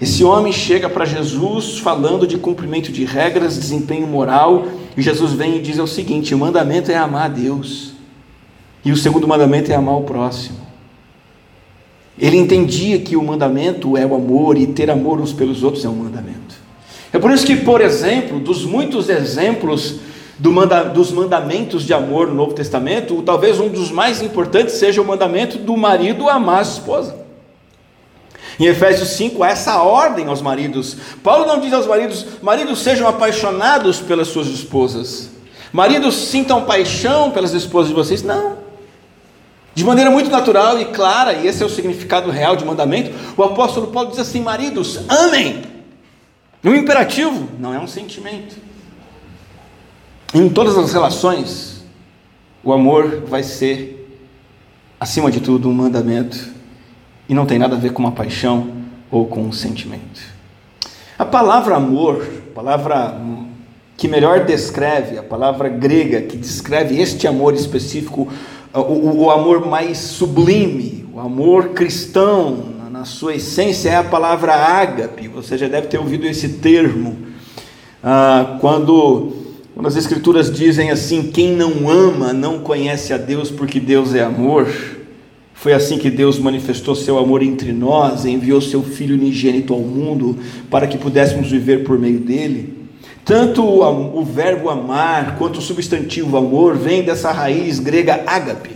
Esse 0.00 0.22
homem 0.22 0.52
chega 0.52 0.88
para 0.88 1.04
Jesus 1.04 1.78
falando 1.78 2.26
de 2.26 2.38
cumprimento 2.38 2.92
de 2.92 3.04
regras, 3.04 3.58
desempenho 3.58 4.06
moral, 4.06 4.66
e 4.96 5.02
Jesus 5.02 5.32
vem 5.32 5.56
e 5.56 5.60
diz 5.60 5.78
o 5.78 5.86
seguinte: 5.86 6.34
o 6.34 6.38
mandamento 6.38 6.90
é 6.90 6.96
amar 6.96 7.26
a 7.26 7.28
Deus, 7.28 7.92
e 8.84 8.92
o 8.92 8.96
segundo 8.96 9.26
mandamento 9.26 9.72
é 9.72 9.74
amar 9.74 9.96
o 9.96 10.02
próximo. 10.02 10.58
Ele 12.16 12.36
entendia 12.36 12.98
que 12.98 13.16
o 13.16 13.22
mandamento 13.22 13.96
é 13.96 14.04
o 14.04 14.14
amor 14.14 14.56
e 14.56 14.66
ter 14.66 14.90
amor 14.90 15.20
uns 15.20 15.32
pelos 15.32 15.62
outros 15.62 15.84
é 15.84 15.88
um 15.88 15.94
mandamento. 15.94 16.56
É 17.12 17.18
por 17.18 17.30
isso 17.30 17.46
que, 17.46 17.56
por 17.56 17.80
exemplo, 17.80 18.38
dos 18.38 18.64
muitos 18.64 19.08
exemplos 19.08 19.96
do 20.38 20.52
manda, 20.52 20.84
dos 20.84 21.10
mandamentos 21.10 21.84
de 21.84 21.92
amor 21.92 22.28
no 22.28 22.34
Novo 22.34 22.54
Testamento, 22.54 23.22
talvez 23.22 23.58
um 23.58 23.68
dos 23.68 23.90
mais 23.90 24.22
importantes 24.22 24.74
seja 24.74 25.02
o 25.02 25.04
mandamento 25.04 25.58
do 25.58 25.76
marido 25.76 26.28
amar 26.28 26.60
a 26.60 26.62
esposa. 26.62 27.17
Em 28.58 28.66
Efésios 28.66 29.10
5, 29.10 29.42
há 29.42 29.50
essa 29.50 29.82
ordem 29.82 30.26
aos 30.26 30.42
maridos. 30.42 30.96
Paulo 31.22 31.46
não 31.46 31.60
diz 31.60 31.72
aos 31.72 31.86
maridos: 31.86 32.26
maridos 32.42 32.80
sejam 32.80 33.06
apaixonados 33.06 34.00
pelas 34.00 34.28
suas 34.28 34.48
esposas. 34.48 35.30
Maridos 35.72 36.14
sintam 36.16 36.64
paixão 36.64 37.30
pelas 37.30 37.52
esposas 37.52 37.88
de 37.88 37.94
vocês. 37.94 38.22
Não. 38.22 38.58
De 39.74 39.84
maneira 39.84 40.10
muito 40.10 40.28
natural 40.28 40.80
e 40.80 40.86
clara, 40.86 41.34
e 41.34 41.46
esse 41.46 41.62
é 41.62 41.66
o 41.66 41.68
significado 41.68 42.32
real 42.32 42.56
de 42.56 42.64
mandamento, 42.64 43.12
o 43.36 43.44
apóstolo 43.44 43.88
Paulo 43.88 44.10
diz 44.10 44.18
assim: 44.18 44.40
maridos, 44.40 45.00
amem. 45.08 45.62
Um 46.64 46.74
imperativo, 46.74 47.48
não 47.60 47.72
é 47.72 47.78
um 47.78 47.86
sentimento. 47.86 48.56
Em 50.34 50.48
todas 50.48 50.76
as 50.76 50.92
relações, 50.92 51.84
o 52.64 52.72
amor 52.72 53.22
vai 53.26 53.44
ser, 53.44 54.20
acima 54.98 55.30
de 55.30 55.40
tudo, 55.40 55.68
um 55.68 55.72
mandamento, 55.72 56.36
e 57.28 57.34
não 57.34 57.46
tem 57.46 57.58
nada 57.58 57.76
a 57.76 57.78
ver 57.78 57.92
com 57.92 58.02
uma 58.02 58.12
paixão 58.12 58.68
ou 59.10 59.26
com 59.26 59.42
um 59.42 59.52
sentimento. 59.52 60.20
A 61.18 61.24
palavra 61.24 61.76
amor, 61.76 62.24
palavra 62.54 63.20
que 63.96 64.06
melhor 64.06 64.44
descreve, 64.44 65.18
a 65.18 65.22
palavra 65.22 65.68
grega 65.68 66.22
que 66.22 66.36
descreve 66.36 67.00
este 67.00 67.26
amor 67.26 67.54
específico, 67.54 68.28
o, 68.72 69.24
o 69.24 69.30
amor 69.30 69.66
mais 69.66 69.98
sublime, 69.98 71.06
o 71.12 71.18
amor 71.18 71.70
cristão, 71.70 72.78
na 72.98 73.04
sua 73.04 73.36
essência, 73.36 73.90
é 73.90 73.96
a 73.96 74.02
palavra 74.02 74.52
ágape. 74.52 75.28
Você 75.28 75.56
já 75.56 75.68
deve 75.68 75.86
ter 75.86 75.98
ouvido 75.98 76.26
esse 76.26 76.48
termo. 76.54 77.16
Ah, 78.02 78.58
quando, 78.60 79.32
quando 79.72 79.86
as 79.86 79.94
Escrituras 79.94 80.52
dizem 80.52 80.90
assim: 80.90 81.30
quem 81.30 81.54
não 81.54 81.88
ama 81.88 82.32
não 82.32 82.58
conhece 82.58 83.12
a 83.12 83.16
Deus, 83.16 83.52
porque 83.52 83.78
Deus 83.78 84.14
é 84.14 84.22
amor. 84.22 84.68
Foi 85.58 85.72
assim 85.72 85.98
que 85.98 86.08
Deus 86.08 86.38
manifestou 86.38 86.94
seu 86.94 87.18
amor 87.18 87.42
entre 87.42 87.72
nós, 87.72 88.24
enviou 88.24 88.60
seu 88.60 88.80
Filho 88.80 89.16
unigênito 89.16 89.74
ao 89.74 89.80
mundo 89.80 90.38
para 90.70 90.86
que 90.86 90.96
pudéssemos 90.96 91.50
viver 91.50 91.82
por 91.82 91.98
meio 91.98 92.20
dele. 92.20 92.86
Tanto 93.24 93.64
o, 93.64 94.20
o 94.20 94.24
verbo 94.24 94.70
amar 94.70 95.36
quanto 95.36 95.58
o 95.58 95.60
substantivo 95.60 96.36
amor 96.36 96.76
vem 96.76 97.02
dessa 97.02 97.32
raiz 97.32 97.80
grega 97.80 98.22
ágape. 98.24 98.70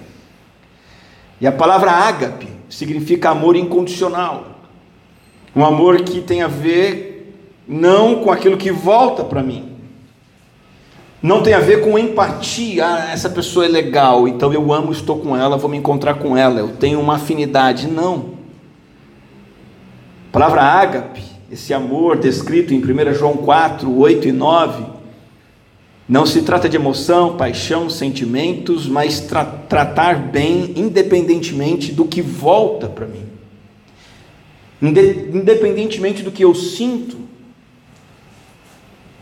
E 1.41 1.47
a 1.47 1.53
palavra 1.53 1.93
ágape 1.93 2.49
significa 2.69 3.31
amor 3.31 3.55
incondicional. 3.55 4.59
Um 5.55 5.65
amor 5.65 6.03
que 6.03 6.21
tem 6.21 6.43
a 6.43 6.49
ver 6.49 7.33
não 7.67 8.17
com 8.25 8.33
aquilo 8.33 8.57
que 8.57 8.73
volta 8.73 9.23
para 9.23 9.41
mim. 9.41 9.72
Não 11.23 11.43
tem 11.43 11.55
a 11.55 11.61
ver 11.61 11.83
com 11.83 11.99
empatia. 11.99 12.85
Ah, 12.85 13.13
essa 13.13 13.31
pessoa 13.31 13.65
é 13.65 13.69
legal, 13.69 14.27
então 14.27 14.53
eu 14.53 14.73
amo, 14.73 14.91
estou 14.91 15.19
com 15.19 15.37
ela, 15.37 15.57
vou 15.57 15.71
me 15.71 15.77
encontrar 15.77 16.15
com 16.15 16.37
ela, 16.37 16.61
eu 16.61 16.69
tenho 16.69 17.01
uma 17.01 17.15
afinidade. 17.15 17.87
Não. 17.87 18.33
A 20.29 20.33
palavra 20.33 20.63
ágape 20.63 21.33
esse 21.53 21.75
amor 21.75 22.17
descrito 22.17 22.73
em 22.73 22.79
1 22.79 23.13
João 23.13 23.37
4, 23.37 23.95
8 23.95 24.27
e 24.27 24.33
9, 24.33 24.87
não 26.09 26.25
se 26.25 26.41
trata 26.41 26.67
de 26.67 26.77
emoção, 26.77 27.37
paixão, 27.37 27.91
sentimentos, 27.91 28.89
mas 28.89 29.21
tra 29.21 29.45
tratar 29.45 30.19
bem 30.19 30.73
independentemente 30.75 31.93
do 31.93 32.07
que 32.07 32.23
volta 32.23 32.89
para 32.89 33.07
mim. 33.07 33.25
Independentemente 34.81 36.23
do 36.23 36.33
que 36.33 36.43
eu 36.43 36.55
sinto. 36.55 37.19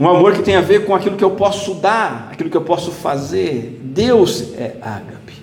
Um 0.00 0.08
amor 0.08 0.32
que 0.32 0.42
tem 0.42 0.56
a 0.56 0.62
ver 0.62 0.86
com 0.86 0.94
aquilo 0.94 1.14
que 1.14 1.22
eu 1.22 1.32
posso 1.32 1.74
dar, 1.74 2.30
aquilo 2.32 2.48
que 2.48 2.56
eu 2.56 2.62
posso 2.62 2.90
fazer. 2.90 3.78
Deus 3.82 4.54
é 4.56 4.76
ágape. 4.80 5.34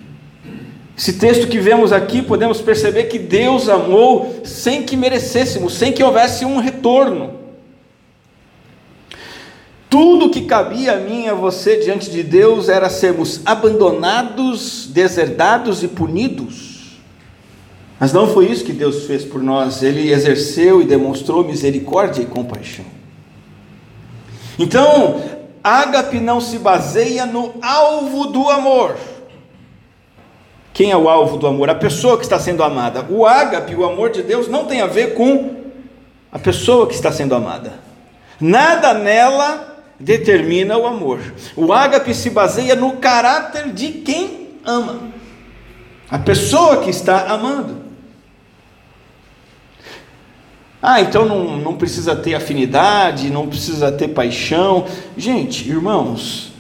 Esse 0.98 1.14
texto 1.14 1.46
que 1.46 1.60
vemos 1.60 1.94
aqui, 1.94 2.24
podemos 2.24 2.60
perceber 2.60 3.04
que 3.04 3.20
Deus 3.20 3.70
amou 3.70 4.42
sem 4.44 4.82
que 4.82 4.98
merecêssemos, 4.98 5.74
sem 5.76 5.94
que 5.94 6.04
houvesse 6.04 6.44
um 6.44 6.58
retorno. 6.58 7.36
Tudo 9.88 10.32
que 10.32 10.42
cabia 10.42 10.94
a 10.94 11.00
mim 11.00 11.26
e 11.26 11.30
a 11.30 11.36
você 11.36 11.78
diante 11.78 12.10
de 12.10 12.24
Deus 12.24 12.68
era 12.68 12.90
sermos 12.90 13.42
abandonados, 13.46 14.88
deserdados 14.88 15.84
e 15.84 15.88
punidos. 15.88 16.98
Mas 18.00 18.12
não 18.12 18.28
foi 18.28 18.52
isso 18.52 18.66
que 18.66 18.74
Deus 18.74 19.06
fez 19.06 19.24
por 19.24 19.44
nós, 19.44 19.84
Ele 19.84 20.12
exerceu 20.12 20.82
e 20.82 20.86
demonstrou 20.86 21.44
misericórdia 21.44 22.24
e 22.24 22.26
compaixão. 22.26 22.97
Então, 24.58 25.22
ágape 25.64 26.20
não 26.20 26.42
se 26.42 26.60
baseia 26.60 27.26
no 27.26 27.56
alvo 27.62 28.28
do 28.28 28.50
amor 28.50 28.96
quem 30.78 30.92
é 30.92 30.96
o 30.96 31.10
alvo 31.10 31.38
do 31.38 31.48
amor? 31.48 31.72
A 31.72 31.74
pessoa 31.74 32.20
que 32.20 32.24
está 32.24 32.38
sendo 32.38 32.62
amada. 32.62 33.04
O 33.10 33.26
ágape, 33.26 33.74
o 33.74 33.84
amor 33.84 34.12
de 34.12 34.22
Deus, 34.22 34.48
não 34.48 34.66
tem 34.66 34.80
a 34.80 34.86
ver 34.86 35.16
com 35.16 35.56
a 36.32 36.38
pessoa 36.38 36.86
que 36.86 36.94
está 36.94 37.12
sendo 37.12 37.34
amada. 37.34 37.80
Nada 38.40 38.94
nela 38.94 39.76
determina 40.00 40.78
o 40.78 40.86
amor. 40.86 41.20
O 41.56 41.74
ágape 41.74 42.14
se 42.14 42.30
baseia 42.30 42.76
no 42.76 42.98
caráter 42.98 43.72
de 43.72 43.88
quem 43.88 44.50
ama. 44.64 45.00
A 46.12 46.20
pessoa 46.20 46.78
que 46.78 46.92
está 46.92 47.26
amando. 47.26 47.87
Ah, 50.82 51.02
então 51.02 51.26
não, 51.26 51.58
não 51.58 51.76
precisa 51.76 52.16
ter 52.16 52.36
afinidade, 52.36 53.30
não 53.30 53.48
precisa 53.48 53.92
ter 53.92 54.10
paixão. 54.10 54.86
Gente, 55.16 55.68
irmãos, 55.68 56.54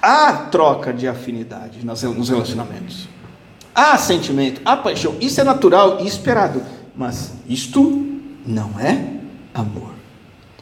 há, 0.00 0.32
troca 0.50 0.92
de 0.92 1.06
afinidade 1.06 1.84
nos 1.84 2.28
relacionamentos. 2.28 3.08
Há 3.74 3.98
sentimento, 3.98 4.60
há 4.64 4.76
paixão, 4.76 5.16
isso 5.20 5.40
é 5.40 5.44
natural 5.44 5.98
e 6.00 6.06
esperado, 6.06 6.62
mas 6.94 7.32
isto 7.48 8.06
não 8.46 8.78
é 8.78 9.04
amor. 9.52 9.90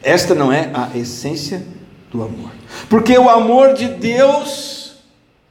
Esta 0.03 0.35
não 0.35 0.53
é 0.53 0.71
a 0.73 0.97
essência 0.97 1.65
do 2.11 2.23
amor. 2.23 2.51
Porque 2.89 3.17
o 3.17 3.29
amor 3.29 3.75
de 3.75 3.87
Deus, 3.89 4.95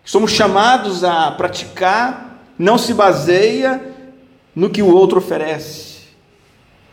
que 0.04 0.10
somos 0.10 0.32
chamados 0.32 1.04
a 1.04 1.32
praticar, 1.32 2.44
não 2.58 2.78
se 2.78 2.94
baseia 2.94 3.82
no 4.56 4.70
que 4.70 4.82
o 4.82 4.94
outro 4.94 5.20
oferece, 5.20 5.91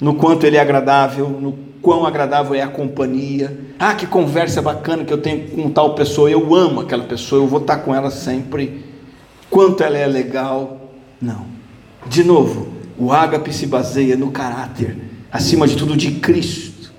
no 0.00 0.14
quanto 0.14 0.46
ele 0.46 0.56
é 0.56 0.60
agradável, 0.60 1.28
no 1.28 1.52
quão 1.82 2.06
agradável 2.06 2.54
é 2.54 2.62
a 2.62 2.68
companhia. 2.68 3.58
Ah, 3.78 3.94
que 3.94 4.06
conversa 4.06 4.62
bacana 4.62 5.04
que 5.04 5.12
eu 5.12 5.18
tenho 5.18 5.48
com 5.48 5.68
tal 5.70 5.94
pessoa, 5.94 6.30
eu 6.30 6.54
amo 6.54 6.80
aquela 6.80 7.04
pessoa, 7.04 7.42
eu 7.42 7.46
vou 7.46 7.60
estar 7.60 7.76
com 7.78 7.94
ela 7.94 8.10
sempre 8.10 8.84
quanto 9.50 9.82
ela 9.82 9.98
é 9.98 10.06
legal. 10.06 10.92
Não. 11.20 11.46
De 12.06 12.22
novo, 12.22 12.68
o 12.98 13.12
ágape 13.12 13.52
se 13.52 13.66
baseia 13.66 14.16
no 14.16 14.30
caráter, 14.30 14.96
acima 15.30 15.66
de 15.66 15.76
tudo, 15.76 15.94
de 15.96 16.12
Cristo, 16.12 16.92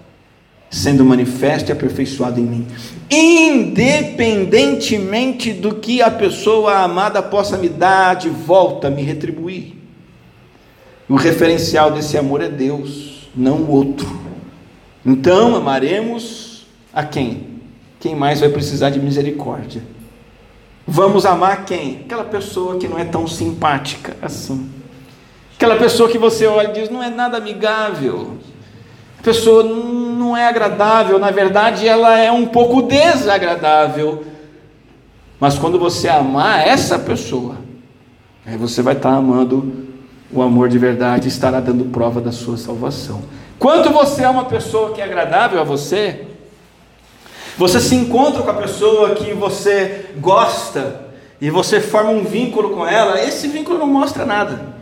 sendo 0.69 1.05
manifesto 1.05 1.69
e 1.69 1.71
aperfeiçoado 1.71 2.39
em 2.39 2.43
mim, 2.43 2.67
independentemente 3.09 5.51
do 5.51 5.73
que 5.75 5.99
a 6.01 6.11
pessoa 6.11 6.83
amada 6.83 7.23
possa 7.23 7.57
me 7.57 7.69
dar 7.69 8.15
de 8.15 8.29
volta, 8.29 8.89
me 8.89 9.01
retribuir. 9.01 9.78
O 11.09 11.15
referencial 11.15 11.89
desse 11.89 12.15
amor 12.19 12.39
é 12.39 12.47
Deus, 12.47 13.27
não 13.35 13.55
o 13.55 13.71
outro. 13.71 14.07
Então, 15.03 15.55
amaremos 15.55 16.67
a 16.93 17.03
quem? 17.03 17.61
Quem 17.99 18.15
mais 18.15 18.41
vai 18.41 18.49
precisar 18.49 18.91
de 18.91 18.99
misericórdia? 18.99 19.81
Vamos 20.87 21.25
amar 21.25 21.65
quem? 21.65 22.01
Aquela 22.05 22.23
pessoa 22.23 22.77
que 22.77 22.87
não 22.87 22.99
é 22.99 23.05
tão 23.05 23.27
simpática 23.27 24.15
assim. 24.21 24.69
Aquela 25.55 25.77
pessoa 25.77 26.07
que 26.07 26.17
você 26.17 26.45
olha 26.45 26.69
e 26.69 26.73
diz, 26.73 26.91
não 26.91 27.01
é 27.01 27.09
nada 27.09 27.37
amigável. 27.37 28.37
A 29.19 29.23
pessoa 29.23 29.63
não 29.63 30.37
é 30.37 30.47
agradável, 30.47 31.17
na 31.17 31.31
verdade 31.31 31.87
ela 31.87 32.19
é 32.19 32.31
um 32.31 32.45
pouco 32.45 32.83
desagradável. 32.83 34.25
Mas 35.39 35.57
quando 35.57 35.79
você 35.79 36.07
amar 36.07 36.67
essa 36.67 36.99
pessoa, 36.99 37.57
aí 38.45 38.57
você 38.57 38.81
vai 38.81 38.93
estar 38.93 39.11
amando 39.11 39.88
o 40.31 40.41
amor 40.41 40.69
de 40.69 40.77
verdade 40.77 41.27
estará 41.27 41.59
dando 41.59 41.85
prova 41.85 42.21
da 42.21 42.31
sua 42.31 42.57
salvação. 42.57 43.21
Quando 43.57 43.89
você 43.91 44.23
é 44.23 44.29
uma 44.29 44.45
pessoa 44.45 44.93
que 44.93 45.01
é 45.01 45.03
agradável 45.03 45.59
a 45.59 45.63
você, 45.63 46.27
você 47.57 47.79
se 47.79 47.95
encontra 47.95 48.41
com 48.41 48.51
a 48.51 48.53
pessoa 48.53 49.15
que 49.15 49.33
você 49.33 50.05
gosta 50.17 51.07
e 51.41 51.49
você 51.49 51.81
forma 51.81 52.11
um 52.11 52.23
vínculo 52.23 52.69
com 52.69 52.87
ela, 52.87 53.21
esse 53.21 53.47
vínculo 53.47 53.77
não 53.77 53.87
mostra 53.87 54.25
nada 54.25 54.77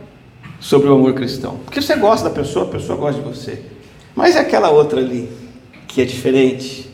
sobre 0.60 0.88
o 0.88 0.94
amor 0.94 1.14
cristão. 1.14 1.58
Porque 1.64 1.80
você 1.80 1.96
gosta 1.96 2.28
da 2.28 2.34
pessoa, 2.34 2.66
a 2.66 2.68
pessoa 2.68 2.98
gosta 2.98 3.20
de 3.20 3.28
você. 3.28 3.62
Mas 4.14 4.36
é 4.36 4.40
aquela 4.40 4.70
outra 4.70 5.00
ali 5.00 5.28
que 5.86 6.02
é 6.02 6.04
diferente, 6.04 6.88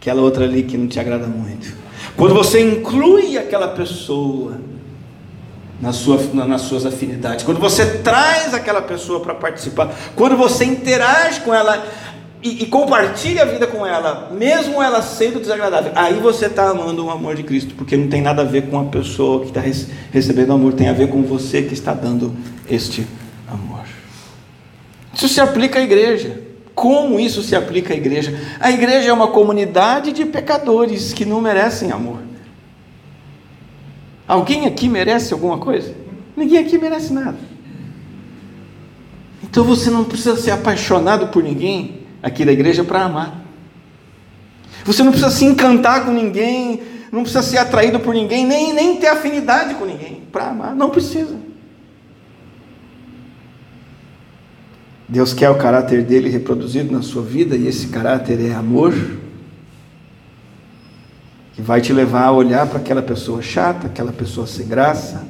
aquela 0.00 0.22
outra 0.22 0.44
ali 0.44 0.62
que 0.62 0.78
não 0.78 0.86
te 0.86 1.00
agrada 1.00 1.26
muito. 1.26 1.76
Quando 2.16 2.34
você 2.34 2.60
inclui 2.60 3.36
aquela 3.36 3.68
pessoa 3.68 4.58
nas, 5.80 5.96
sua, 5.96 6.18
nas 6.34 6.62
suas 6.62 6.84
afinidades, 6.84 7.44
quando 7.44 7.60
você 7.60 7.86
traz 7.98 8.52
aquela 8.52 8.82
pessoa 8.82 9.20
para 9.20 9.34
participar, 9.34 9.94
quando 10.16 10.36
você 10.36 10.64
interage 10.64 11.40
com 11.40 11.54
ela 11.54 11.86
e, 12.42 12.62
e, 12.62 12.66
compartilha 12.66 13.42
a 13.42 13.44
vida 13.44 13.66
com 13.66 13.84
ela, 13.84 14.30
mesmo 14.32 14.80
ela 14.80 15.02
sendo 15.02 15.40
desagradável, 15.40 15.90
aí 15.96 16.14
você 16.14 16.46
está 16.46 16.70
amando 16.70 17.04
o 17.04 17.10
amor 17.10 17.34
de 17.34 17.42
Cristo, 17.42 17.74
porque 17.74 17.96
não 17.96 18.08
tem 18.08 18.22
nada 18.22 18.42
a 18.42 18.44
ver 18.44 18.68
com 18.68 18.78
a 18.78 18.84
pessoa 18.84 19.40
que 19.40 19.48
está 19.48 19.60
recebendo 20.12 20.52
amor, 20.52 20.72
tem 20.72 20.88
a 20.88 20.92
ver 20.92 21.08
com 21.08 21.22
você 21.22 21.62
que 21.62 21.74
está 21.74 21.92
dando 21.92 22.32
este 22.70 23.06
amor. 23.48 23.84
Isso 25.12 25.28
se 25.28 25.40
aplica 25.40 25.80
à 25.80 25.82
igreja. 25.82 26.40
Como 26.76 27.18
isso 27.18 27.42
se 27.42 27.56
aplica 27.56 27.92
à 27.92 27.96
igreja? 27.96 28.40
A 28.60 28.70
igreja 28.70 29.10
é 29.10 29.12
uma 29.12 29.28
comunidade 29.28 30.12
de 30.12 30.24
pecadores 30.24 31.12
que 31.12 31.24
não 31.24 31.40
merecem 31.40 31.90
amor. 31.90 32.27
Alguém 34.28 34.66
aqui 34.66 34.90
merece 34.90 35.32
alguma 35.32 35.56
coisa? 35.56 35.94
Ninguém 36.36 36.58
aqui 36.58 36.76
merece 36.76 37.12
nada. 37.14 37.38
Então 39.42 39.64
você 39.64 39.88
não 39.88 40.04
precisa 40.04 40.36
ser 40.36 40.50
apaixonado 40.50 41.28
por 41.28 41.42
ninguém 41.42 42.00
aqui 42.22 42.44
da 42.44 42.52
igreja 42.52 42.84
para 42.84 43.04
amar. 43.04 43.42
Você 44.84 45.02
não 45.02 45.10
precisa 45.10 45.30
se 45.30 45.46
encantar 45.46 46.04
com 46.04 46.12
ninguém, 46.12 46.82
não 47.10 47.22
precisa 47.22 47.42
ser 47.42 47.58
atraído 47.58 47.98
por 48.00 48.14
ninguém, 48.14 48.46
nem, 48.46 48.74
nem 48.74 48.96
ter 48.96 49.08
afinidade 49.08 49.74
com 49.74 49.86
ninguém 49.86 50.22
para 50.30 50.48
amar. 50.48 50.76
Não 50.76 50.90
precisa. 50.90 51.36
Deus 55.08 55.32
quer 55.32 55.48
o 55.48 55.56
caráter 55.56 56.04
dele 56.04 56.28
reproduzido 56.28 56.92
na 56.92 57.00
sua 57.00 57.22
vida 57.22 57.56
e 57.56 57.66
esse 57.66 57.88
caráter 57.88 58.38
é 58.40 58.52
amor, 58.52 58.94
que 61.58 61.62
vai 61.62 61.80
te 61.80 61.92
levar 61.92 62.22
a 62.22 62.30
olhar 62.30 62.68
para 62.68 62.78
aquela 62.78 63.02
pessoa 63.02 63.42
chata, 63.42 63.88
aquela 63.88 64.12
pessoa 64.12 64.46
sem 64.46 64.64
graça. 64.68 65.26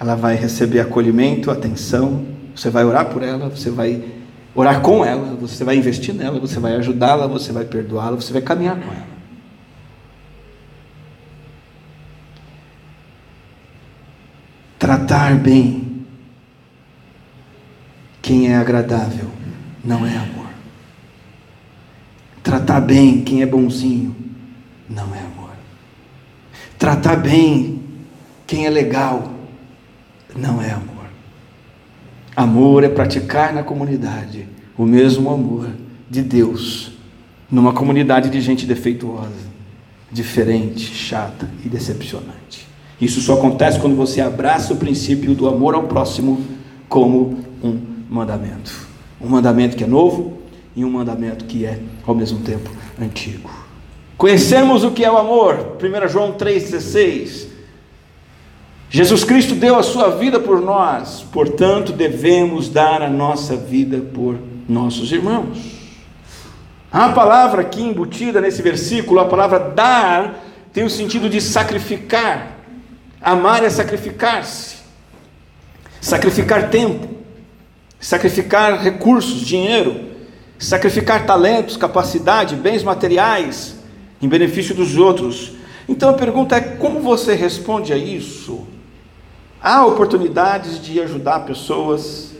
Ela 0.00 0.14
vai 0.14 0.34
receber 0.34 0.80
acolhimento, 0.80 1.50
atenção, 1.50 2.24
você 2.56 2.70
vai 2.70 2.86
orar 2.86 3.04
por 3.04 3.22
ela, 3.22 3.50
você 3.50 3.68
vai 3.68 4.02
orar 4.54 4.80
com 4.80 5.04
ela, 5.04 5.34
você 5.34 5.62
vai 5.62 5.76
investir 5.76 6.14
nela, 6.14 6.40
você 6.40 6.58
vai 6.58 6.74
ajudá-la, 6.76 7.26
você 7.26 7.52
vai 7.52 7.66
perdoá-la, 7.66 8.16
você 8.16 8.32
vai 8.32 8.40
caminhar 8.40 8.76
com 8.76 8.90
ela. 8.90 9.06
Tratar 14.78 15.36
bem 15.36 16.06
quem 18.22 18.50
é 18.50 18.56
agradável 18.56 19.30
não 19.84 20.06
é 20.06 20.16
amor. 20.16 20.48
Tratar 22.42 22.80
bem 22.80 23.22
quem 23.22 23.42
é 23.42 23.46
bonzinho 23.46 24.23
não 24.88 25.14
é 25.14 25.20
amor. 25.20 25.50
Tratar 26.78 27.16
bem 27.16 27.82
quem 28.46 28.66
é 28.66 28.70
legal 28.70 29.32
não 30.36 30.60
é 30.60 30.70
amor. 30.70 31.06
Amor 32.36 32.84
é 32.84 32.88
praticar 32.88 33.52
na 33.52 33.62
comunidade 33.62 34.46
o 34.76 34.84
mesmo 34.84 35.30
amor 35.30 35.70
de 36.10 36.22
Deus 36.22 36.92
numa 37.50 37.72
comunidade 37.72 38.28
de 38.30 38.40
gente 38.40 38.66
defeituosa, 38.66 39.54
diferente, 40.10 40.92
chata 40.94 41.48
e 41.64 41.68
decepcionante. 41.68 42.66
Isso 43.00 43.20
só 43.20 43.34
acontece 43.34 43.78
quando 43.78 43.94
você 43.94 44.20
abraça 44.20 44.72
o 44.72 44.76
princípio 44.76 45.34
do 45.34 45.46
amor 45.46 45.74
ao 45.74 45.84
próximo 45.84 46.40
como 46.88 47.38
um 47.62 47.80
mandamento. 48.10 48.88
Um 49.20 49.28
mandamento 49.28 49.76
que 49.76 49.84
é 49.84 49.86
novo 49.86 50.38
e 50.74 50.84
um 50.84 50.90
mandamento 50.90 51.44
que 51.44 51.64
é, 51.64 51.78
ao 52.06 52.14
mesmo 52.14 52.40
tempo, 52.40 52.70
antigo. 53.00 53.63
Conhecemos 54.16 54.84
o 54.84 54.92
que 54.92 55.04
é 55.04 55.10
o 55.10 55.18
amor. 55.18 55.76
1 55.82 56.08
João 56.08 56.32
3,16. 56.32 57.48
Jesus 58.88 59.24
Cristo 59.24 59.56
deu 59.56 59.76
a 59.76 59.82
sua 59.82 60.10
vida 60.10 60.38
por 60.38 60.60
nós, 60.60 61.26
portanto, 61.32 61.92
devemos 61.92 62.68
dar 62.68 63.02
a 63.02 63.10
nossa 63.10 63.56
vida 63.56 63.98
por 64.14 64.38
nossos 64.68 65.10
irmãos. 65.10 65.58
A 66.92 67.08
palavra 67.08 67.62
aqui 67.62 67.82
embutida 67.82 68.40
nesse 68.40 68.62
versículo, 68.62 69.18
a 69.18 69.24
palavra 69.24 69.58
dar, 69.58 70.44
tem 70.72 70.84
o 70.84 70.90
sentido 70.90 71.28
de 71.28 71.40
sacrificar. 71.40 72.56
Amar 73.20 73.64
é 73.64 73.68
sacrificar-se, 73.68 74.76
sacrificar 76.00 76.70
tempo, 76.70 77.08
sacrificar 77.98 78.80
recursos, 78.80 79.40
dinheiro, 79.40 80.04
sacrificar 80.56 81.26
talentos, 81.26 81.76
capacidade, 81.76 82.54
bens 82.54 82.84
materiais 82.84 83.82
em 84.20 84.28
benefício 84.28 84.74
dos 84.74 84.96
outros. 84.96 85.52
Então 85.88 86.10
a 86.10 86.14
pergunta 86.14 86.56
é: 86.56 86.60
como 86.60 87.00
você 87.00 87.34
responde 87.34 87.92
a 87.92 87.96
isso? 87.96 88.66
Há 89.62 89.84
oportunidades 89.86 90.80
de 90.82 91.00
ajudar 91.00 91.40
pessoas, 91.40 92.32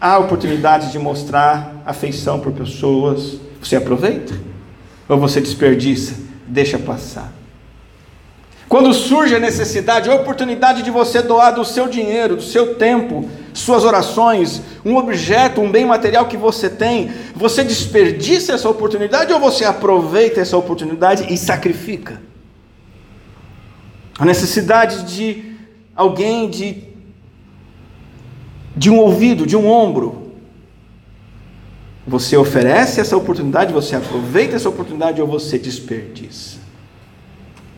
há 0.00 0.18
oportunidades 0.18 0.90
de 0.90 0.98
mostrar 0.98 1.82
afeição 1.86 2.40
por 2.40 2.52
pessoas. 2.52 3.38
Você 3.62 3.76
aproveita? 3.76 4.34
Ou 5.08 5.18
você 5.18 5.40
desperdiça, 5.40 6.14
deixa 6.46 6.78
passar? 6.78 7.32
Quando 8.68 8.94
surge 8.94 9.34
a 9.34 9.40
necessidade, 9.40 10.08
a 10.08 10.14
oportunidade 10.14 10.84
de 10.84 10.92
você 10.92 11.20
doar 11.20 11.52
do 11.52 11.64
seu 11.64 11.88
dinheiro, 11.88 12.36
do 12.36 12.42
seu 12.42 12.76
tempo, 12.76 13.28
suas 13.52 13.84
orações, 13.84 14.62
um 14.84 14.96
objeto, 14.96 15.60
um 15.60 15.70
bem 15.70 15.84
material 15.84 16.26
que 16.26 16.36
você 16.36 16.68
tem, 16.68 17.10
você 17.34 17.64
desperdiça 17.64 18.52
essa 18.52 18.68
oportunidade 18.68 19.32
ou 19.32 19.40
você 19.40 19.64
aproveita 19.64 20.40
essa 20.40 20.56
oportunidade 20.56 21.32
e 21.32 21.36
sacrifica? 21.36 22.20
A 24.18 24.24
necessidade 24.24 25.02
de 25.04 25.56
alguém 25.94 26.48
de 26.48 26.90
de 28.76 28.88
um 28.88 28.98
ouvido, 28.98 29.46
de 29.46 29.56
um 29.56 29.68
ombro. 29.68 30.32
Você 32.06 32.36
oferece 32.36 33.00
essa 33.00 33.16
oportunidade, 33.16 33.72
você 33.72 33.94
aproveita 33.94 34.56
essa 34.56 34.68
oportunidade 34.68 35.20
ou 35.20 35.28
você 35.28 35.58
desperdiça? 35.58 36.58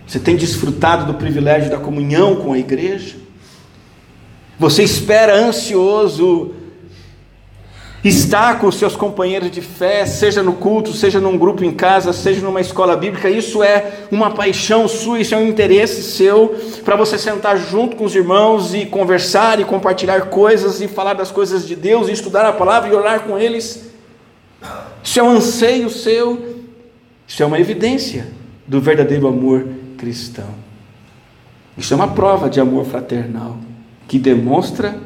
Você 0.06 0.20
tem 0.20 0.36
desfrutado 0.36 1.06
do 1.06 1.14
privilégio 1.14 1.70
da 1.70 1.78
comunhão 1.78 2.36
com 2.36 2.52
a 2.52 2.58
igreja? 2.58 3.16
Você 4.58 4.82
espera 4.82 5.34
ansioso 5.34 6.54
estar 8.04 8.58
com 8.58 8.70
seus 8.72 8.96
companheiros 8.96 9.50
de 9.50 9.60
fé, 9.60 10.04
seja 10.04 10.42
no 10.42 10.54
culto, 10.54 10.92
seja 10.92 11.20
num 11.20 11.38
grupo 11.38 11.64
em 11.64 11.72
casa, 11.72 12.12
seja 12.12 12.40
numa 12.40 12.60
escola 12.60 12.96
bíblica, 12.96 13.30
isso 13.30 13.62
é 13.62 14.06
uma 14.10 14.30
paixão 14.30 14.88
sua, 14.88 15.20
isso 15.20 15.34
é 15.34 15.38
um 15.38 15.46
interesse 15.46 16.02
seu, 16.02 16.48
para 16.84 16.96
você 16.96 17.16
sentar 17.16 17.56
junto 17.56 17.96
com 17.96 18.04
os 18.04 18.14
irmãos 18.14 18.74
e 18.74 18.86
conversar 18.86 19.60
e 19.60 19.64
compartilhar 19.64 20.22
coisas 20.22 20.80
e 20.80 20.88
falar 20.88 21.14
das 21.14 21.30
coisas 21.30 21.66
de 21.66 21.76
Deus 21.76 22.08
e 22.08 22.12
estudar 22.12 22.44
a 22.44 22.52
palavra 22.52 22.90
e 22.90 22.94
orar 22.94 23.20
com 23.20 23.38
eles. 23.38 23.90
Isso 25.02 25.20
é 25.20 25.22
um 25.22 25.30
anseio 25.30 25.88
seu, 25.88 26.64
isso 27.26 27.42
é 27.42 27.46
uma 27.46 27.60
evidência 27.60 28.26
do 28.66 28.80
verdadeiro 28.80 29.28
amor 29.28 29.64
cristão. 29.96 30.48
Isso 31.78 31.94
é 31.94 31.96
uma 31.96 32.08
prova 32.08 32.50
de 32.50 32.60
amor 32.60 32.84
fraternal 32.84 33.56
que 34.08 34.18
demonstra 34.18 34.98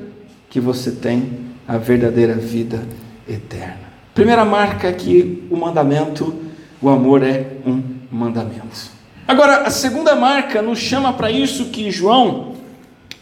que 0.49 0.61
você 0.61 0.91
tem 0.91 1.47
a 1.67 1.77
verdadeira 1.77 2.35
vida 2.35 2.87
eterna. 3.29 3.87
Primeira 4.15 4.45
marca 4.45 4.89
é 4.89 4.93
que 4.93 5.47
o 5.51 5.57
mandamento, 5.57 6.35
o 6.81 6.89
amor 6.89 7.23
é 7.23 7.47
um 7.67 7.83
mandamento. 8.11 8.91
Agora, 9.29 9.63
a 9.63 9.71
segunda 9.71 10.15
marca 10.15 10.63
nos 10.63 10.79
chama 10.79 11.13
para 11.13 11.31
isso 11.31 11.67
que 11.67 11.91
João 11.91 12.55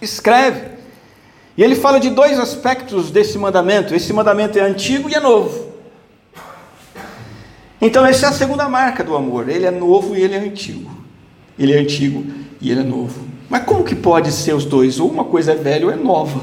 escreve. 0.01 0.75
E 1.57 1.63
ele 1.63 1.75
fala 1.75 1.99
de 1.99 2.11
dois 2.11 2.39
aspectos 2.39 3.11
desse 3.11 3.39
mandamento. 3.39 3.95
Esse 3.95 4.13
mandamento 4.13 4.59
é 4.59 4.63
antigo 4.63 5.09
e 5.09 5.15
é 5.15 5.21
novo. 5.21 5.73
Então, 7.81 8.05
essa 8.05 8.27
é 8.27 8.29
a 8.29 8.33
segunda 8.33 8.69
marca 8.69 9.03
do 9.03 9.17
amor. 9.17 9.49
Ele 9.49 9.67
é 9.67 9.71
novo 9.71 10.15
e 10.15 10.23
ele 10.23 10.35
é 10.35 10.39
antigo. 10.39 10.91
Ele 11.59 11.73
é 11.73 11.79
antigo 11.79 12.25
e 12.61 12.71
ele 12.71 12.81
é 12.81 12.85
novo. 12.85 13.34
Mas 13.55 13.63
como 13.63 13.85
que 13.85 13.95
pode 13.95 14.33
ser 14.33 14.53
os 14.53 14.65
dois? 14.65 14.99
Ou 14.99 15.09
uma 15.09 15.23
coisa 15.23 15.53
é 15.53 15.55
velha 15.55 15.87
ou 15.87 15.93
é 15.93 15.95
nova. 15.95 16.41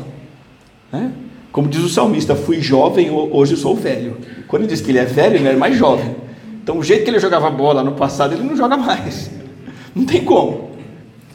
Né? 0.89 1.12
Como 1.52 1.67
diz 1.67 1.82
o 1.82 1.89
salmista, 1.89 2.38
fui 2.38 2.62
jovem, 2.62 3.12
hoje 3.12 3.58
sou 3.58 3.76
velho. 3.76 4.15
Quando 4.47 4.62
ele 4.62 4.71
diz 4.71 4.80
que 4.80 4.91
ele 4.91 4.97
é 4.97 5.04
velho, 5.04 5.36
ele 5.36 5.50
é 5.50 5.56
mais 5.58 5.76
jovem. 5.76 6.15
Então 6.63 6.78
o 6.78 6.82
jeito 6.82 7.04
que 7.04 7.10
ele 7.10 7.19
jogava 7.19 7.50
bola 7.50 7.84
no 7.84 7.95
passado, 7.95 8.34
ele 8.34 8.43
não 8.43 8.56
joga 8.56 8.78
mais. 8.78 9.30
Não 9.93 10.06
tem 10.06 10.24
como. 10.24 10.71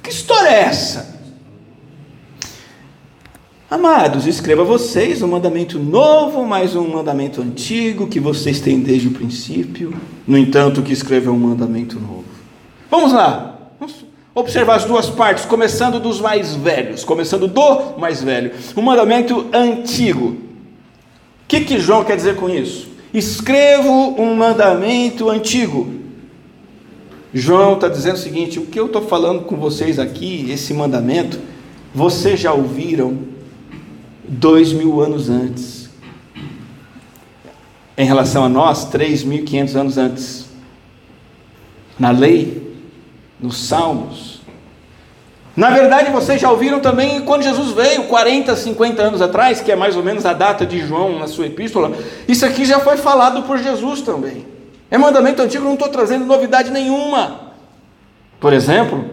Que 0.02 0.08
história 0.08 0.48
é 0.48 0.60
essa? 0.62 1.20
Amados, 3.70 4.26
escreva 4.26 4.64
vocês 4.64 5.20
um 5.20 5.28
mandamento 5.28 5.78
novo, 5.78 6.46
mais 6.46 6.74
um 6.74 6.88
mandamento 6.88 7.42
antigo 7.42 8.06
que 8.06 8.18
vocês 8.18 8.60
têm 8.60 8.80
desde 8.80 9.08
o 9.08 9.10
princípio. 9.10 9.92
No 10.26 10.38
entanto, 10.38 10.80
que 10.80 10.94
escreva 10.94 11.30
um 11.30 11.38
mandamento 11.38 12.00
novo. 12.00 12.24
Vamos 12.90 13.12
lá. 13.12 13.72
Vamos 13.78 14.05
observar 14.36 14.74
as 14.76 14.84
duas 14.84 15.08
partes, 15.08 15.46
começando 15.46 15.98
dos 15.98 16.20
mais 16.20 16.54
velhos, 16.54 17.02
começando 17.02 17.48
do 17.48 17.98
mais 17.98 18.22
velho. 18.22 18.52
Um 18.76 18.82
mandamento 18.82 19.46
antigo. 19.50 20.26
O 20.26 21.48
que, 21.48 21.62
que 21.62 21.80
João 21.80 22.04
quer 22.04 22.16
dizer 22.16 22.36
com 22.36 22.50
isso? 22.50 22.86
Escrevo 23.14 23.90
um 23.90 24.34
mandamento 24.34 25.30
antigo. 25.30 25.90
João 27.32 27.74
está 27.74 27.88
dizendo 27.88 28.16
o 28.16 28.18
seguinte: 28.18 28.58
o 28.58 28.66
que 28.66 28.78
eu 28.78 28.86
estou 28.86 29.00
falando 29.02 29.44
com 29.44 29.56
vocês 29.56 29.98
aqui, 29.98 30.50
esse 30.50 30.74
mandamento, 30.74 31.40
vocês 31.94 32.38
já 32.38 32.52
ouviram 32.52 33.16
dois 34.22 34.70
mil 34.70 35.00
anos 35.00 35.30
antes. 35.30 35.88
Em 37.96 38.04
relação 38.04 38.44
a 38.44 38.50
nós, 38.50 38.84
três 38.84 39.24
mil 39.24 39.38
e 39.38 39.42
quinhentos 39.42 39.74
anos 39.74 39.96
antes. 39.96 40.44
Na 41.98 42.10
lei, 42.10 42.65
nos 43.40 43.66
salmos. 43.66 44.40
Na 45.56 45.70
verdade, 45.70 46.10
vocês 46.10 46.40
já 46.40 46.50
ouviram 46.50 46.80
também 46.80 47.22
quando 47.22 47.42
Jesus 47.42 47.72
veio, 47.72 48.04
40, 48.04 48.54
50 48.54 49.02
anos 49.02 49.22
atrás, 49.22 49.60
que 49.60 49.72
é 49.72 49.76
mais 49.76 49.96
ou 49.96 50.02
menos 50.02 50.26
a 50.26 50.34
data 50.34 50.66
de 50.66 50.78
João 50.86 51.18
na 51.18 51.26
sua 51.26 51.46
epístola. 51.46 51.92
Isso 52.28 52.44
aqui 52.44 52.64
já 52.66 52.78
foi 52.80 52.98
falado 52.98 53.42
por 53.44 53.56
Jesus 53.56 54.02
também. 54.02 54.46
É 54.90 54.98
mandamento 54.98 55.40
antigo, 55.40 55.64
não 55.64 55.72
estou 55.72 55.88
trazendo 55.88 56.26
novidade 56.26 56.70
nenhuma. 56.70 57.52
Por 58.38 58.52
exemplo, 58.52 59.06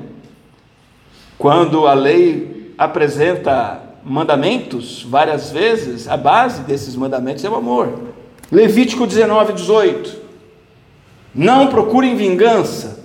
quando 1.38 1.88
a 1.88 1.94
lei 1.94 2.74
apresenta 2.78 3.82
mandamentos, 4.04 5.02
várias 5.04 5.50
vezes, 5.50 6.10
a 6.10 6.18
base 6.18 6.64
desses 6.64 6.94
mandamentos 6.96 7.44
é 7.46 7.50
o 7.50 7.56
amor. 7.56 8.12
Levítico 8.52 9.08
19, 9.08 9.54
18. 9.54 10.18
Não 11.34 11.68
procurem 11.68 12.16
vingança. 12.16 13.03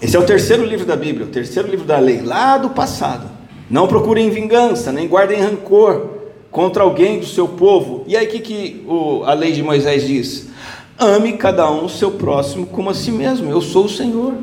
Esse 0.00 0.16
é 0.16 0.18
o 0.18 0.24
terceiro 0.24 0.64
livro 0.64 0.86
da 0.86 0.96
Bíblia, 0.96 1.26
o 1.26 1.30
terceiro 1.30 1.68
livro 1.68 1.84
da 1.84 1.98
lei, 1.98 2.22
lá 2.22 2.56
do 2.56 2.70
passado. 2.70 3.28
Não 3.68 3.86
procurem 3.86 4.30
vingança, 4.30 4.90
nem 4.90 5.06
guardem 5.06 5.40
rancor 5.40 6.08
contra 6.50 6.82
alguém 6.82 7.20
do 7.20 7.26
seu 7.26 7.46
povo. 7.46 8.04
E 8.06 8.16
aí 8.16 8.26
que, 8.26 8.40
que 8.40 8.84
o, 8.88 9.22
a 9.24 9.34
lei 9.34 9.52
de 9.52 9.62
Moisés 9.62 10.06
diz? 10.06 10.48
Ame 10.98 11.34
cada 11.34 11.70
um 11.70 11.84
o 11.84 11.88
seu 11.88 12.12
próximo 12.12 12.66
como 12.66 12.90
a 12.90 12.94
si 12.94 13.10
mesmo. 13.10 13.50
Eu 13.50 13.60
sou 13.60 13.84
o 13.84 13.88
Senhor. 13.88 14.34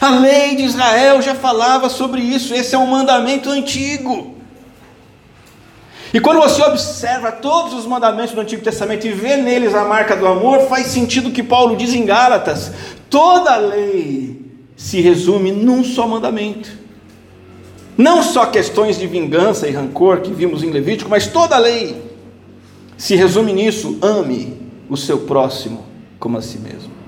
A 0.00 0.10
lei 0.10 0.56
de 0.56 0.64
Israel 0.64 1.22
já 1.22 1.34
falava 1.34 1.88
sobre 1.88 2.20
isso, 2.20 2.54
esse 2.54 2.74
é 2.74 2.78
um 2.78 2.86
mandamento 2.86 3.48
antigo. 3.48 4.37
E 6.12 6.20
quando 6.20 6.40
você 6.40 6.62
observa 6.62 7.30
todos 7.32 7.74
os 7.74 7.84
mandamentos 7.84 8.34
do 8.34 8.40
Antigo 8.40 8.62
Testamento 8.62 9.06
e 9.06 9.12
vê 9.12 9.36
neles 9.36 9.74
a 9.74 9.84
marca 9.84 10.16
do 10.16 10.26
amor, 10.26 10.60
faz 10.68 10.86
sentido 10.86 11.30
que 11.30 11.42
Paulo 11.42 11.76
diz 11.76 11.92
em 11.92 12.06
Gálatas: 12.06 12.72
toda 13.10 13.52
a 13.52 13.56
lei 13.56 14.40
se 14.74 15.00
resume 15.00 15.52
num 15.52 15.84
só 15.84 16.06
mandamento. 16.06 16.70
Não 17.96 18.22
só 18.22 18.46
questões 18.46 18.98
de 18.98 19.06
vingança 19.06 19.68
e 19.68 19.72
rancor 19.72 20.20
que 20.20 20.32
vimos 20.32 20.62
em 20.62 20.70
Levítico, 20.70 21.10
mas 21.10 21.26
toda 21.26 21.56
a 21.56 21.58
lei 21.58 22.00
se 22.96 23.14
resume 23.14 23.52
nisso: 23.52 23.98
ame 24.00 24.56
o 24.88 24.96
seu 24.96 25.18
próximo 25.18 25.84
como 26.18 26.38
a 26.38 26.42
si 26.42 26.58
mesmo. 26.58 26.98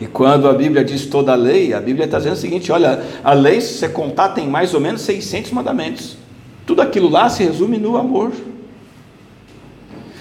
E 0.00 0.06
quando 0.06 0.48
a 0.48 0.52
Bíblia 0.52 0.84
diz 0.84 1.06
toda 1.06 1.32
a 1.32 1.36
lei, 1.36 1.72
a 1.72 1.80
Bíblia 1.80 2.06
está 2.06 2.18
dizendo 2.18 2.34
o 2.34 2.38
seguinte: 2.38 2.72
olha, 2.72 3.04
a 3.22 3.32
lei, 3.32 3.60
se 3.60 3.74
você 3.74 3.88
contar, 3.88 4.30
tem 4.30 4.48
mais 4.48 4.74
ou 4.74 4.80
menos 4.80 5.02
600 5.02 5.52
mandamentos. 5.52 6.23
Tudo 6.66 6.82
aquilo 6.82 7.08
lá 7.08 7.28
se 7.28 7.44
resume 7.44 7.78
no 7.78 7.96
amor. 7.96 8.32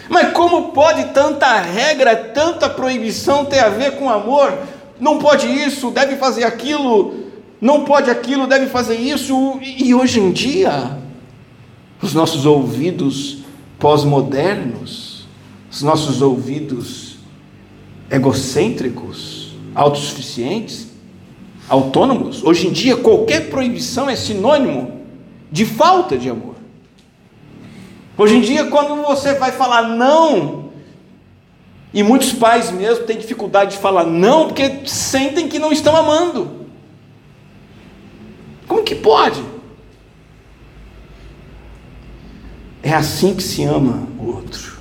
Mas 0.09 0.31
como 0.33 0.71
pode 0.71 1.05
tanta 1.13 1.59
regra, 1.59 2.15
tanta 2.15 2.69
proibição 2.69 3.45
ter 3.45 3.59
a 3.59 3.69
ver 3.69 3.97
com 3.97 4.09
amor? 4.09 4.53
Não 4.99 5.17
pode 5.17 5.47
isso, 5.47 5.89
deve 5.91 6.17
fazer 6.17 6.43
aquilo, 6.43 7.15
não 7.59 7.83
pode 7.83 8.09
aquilo, 8.09 8.45
deve 8.45 8.67
fazer 8.67 8.95
isso. 8.95 9.59
E 9.61 9.93
hoje 9.95 10.19
em 10.19 10.31
dia, 10.31 10.99
os 12.01 12.13
nossos 12.13 12.45
ouvidos 12.45 13.39
pós-modernos, 13.79 15.25
os 15.71 15.81
nossos 15.81 16.21
ouvidos 16.21 17.15
egocêntricos, 18.11 19.55
autossuficientes, 19.73 20.89
autônomos. 21.67 22.43
Hoje 22.43 22.67
em 22.67 22.71
dia, 22.71 22.95
qualquer 22.97 23.49
proibição 23.49 24.09
é 24.09 24.15
sinônimo 24.15 24.92
de 25.53 25.67
falta 25.67 26.17
de 26.17 26.27
amor. 26.27 26.55
Hoje 28.17 28.37
em 28.37 28.41
dia, 28.41 28.65
quando 28.71 28.99
você 29.03 29.35
vai 29.35 29.51
falar 29.51 29.83
não, 29.83 30.71
e 31.93 32.01
muitos 32.01 32.33
pais 32.33 32.71
mesmo 32.71 33.05
têm 33.05 33.19
dificuldade 33.19 33.75
de 33.75 33.77
falar 33.77 34.03
não 34.03 34.47
porque 34.47 34.81
sentem 34.87 35.47
que 35.47 35.59
não 35.59 35.71
estão 35.71 35.95
amando. 35.95 36.65
Como 38.67 38.81
que 38.81 38.95
pode? 38.95 39.43
É 42.81 42.91
assim 42.91 43.35
que 43.35 43.43
se 43.43 43.63
ama 43.63 44.07
o 44.17 44.25
outro. 44.25 44.79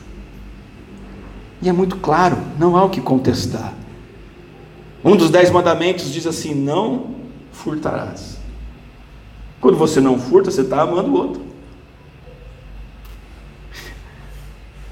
E 1.61 1.69
é 1.69 1.73
muito 1.73 1.97
claro, 1.97 2.39
não 2.59 2.79
há 2.79 2.85
o 2.85 2.89
que 2.89 3.03
contestar. 3.03 3.75
Um 5.05 5.17
dos 5.17 5.29
dez 5.29 5.51
mandamentos 5.51 6.11
diz 6.11 6.27
assim: 6.27 6.55
não 6.55 7.15
furtarás. 7.53 8.42
Quando 9.63 9.77
você 9.79 10.01
não 10.01 10.19
furta, 10.19 10.51
você 10.51 10.63
está 10.63 10.83
amando 10.83 11.09
o 11.09 11.17
outro. 11.17 11.43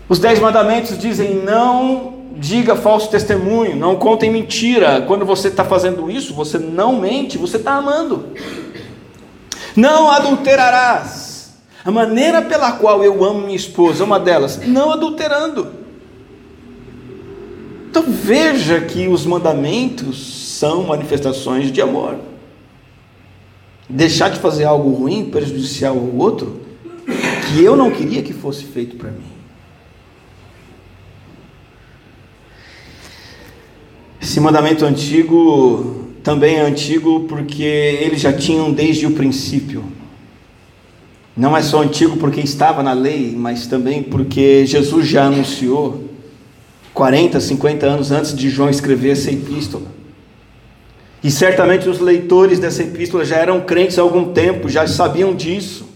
Os 0.08 0.20
dez 0.20 0.38
mandamentos 0.38 0.96
dizem: 0.96 1.34
não 1.42 2.20
diga 2.36 2.76
falso 2.76 3.10
testemunho, 3.10 3.74
não 3.74 3.96
conte 3.96 4.30
mentira. 4.30 5.02
Quando 5.02 5.26
você 5.26 5.48
está 5.48 5.64
fazendo 5.64 6.08
isso, 6.08 6.32
você 6.32 6.56
não 6.56 7.00
mente, 7.00 7.36
você 7.36 7.56
está 7.56 7.74
amando. 7.74 8.28
Não 9.74 10.08
adulterarás. 10.08 11.52
A 11.84 11.90
maneira 11.90 12.40
pela 12.40 12.72
qual 12.72 13.02
eu 13.02 13.24
amo 13.24 13.40
minha 13.40 13.56
esposa, 13.56 14.04
uma 14.04 14.20
delas, 14.20 14.60
não 14.68 14.92
adulterando. 14.92 15.66
Então 17.90 18.04
veja 18.06 18.80
que 18.82 19.08
os 19.08 19.26
mandamentos 19.26 20.58
são 20.58 20.84
manifestações 20.84 21.72
de 21.72 21.82
amor. 21.82 22.30
Deixar 23.90 24.30
de 24.30 24.38
fazer 24.38 24.64
algo 24.64 24.90
ruim, 24.90 25.30
prejudicial 25.30 25.96
ao 25.96 26.16
outro, 26.16 26.60
que 27.48 27.62
eu 27.62 27.76
não 27.76 27.90
queria 27.90 28.22
que 28.22 28.32
fosse 28.32 28.64
feito 28.64 28.96
para 28.96 29.10
mim. 29.10 29.30
Esse 34.22 34.38
mandamento 34.38 34.84
antigo 34.84 36.06
também 36.22 36.56
é 36.56 36.60
antigo 36.60 37.20
porque 37.28 37.62
eles 37.62 38.20
já 38.20 38.32
tinham 38.32 38.72
desde 38.72 39.06
o 39.06 39.12
princípio. 39.12 39.84
Não 41.36 41.56
é 41.56 41.62
só 41.62 41.82
antigo 41.82 42.16
porque 42.16 42.40
estava 42.40 42.82
na 42.82 42.92
lei, 42.92 43.34
mas 43.36 43.66
também 43.66 44.02
porque 44.02 44.66
Jesus 44.66 45.08
já 45.08 45.24
anunciou 45.24 46.04
40, 46.92 47.40
50 47.40 47.86
anos 47.86 48.10
antes 48.10 48.34
de 48.34 48.50
João 48.50 48.68
escrever 48.68 49.12
essa 49.12 49.30
epístola. 49.30 49.99
E 51.22 51.30
certamente 51.30 51.88
os 51.88 52.00
leitores 52.00 52.58
dessa 52.58 52.82
epístola 52.82 53.24
já 53.24 53.36
eram 53.36 53.60
crentes 53.60 53.98
há 53.98 54.02
algum 54.02 54.32
tempo, 54.32 54.68
já 54.68 54.86
sabiam 54.86 55.34
disso. 55.34 55.86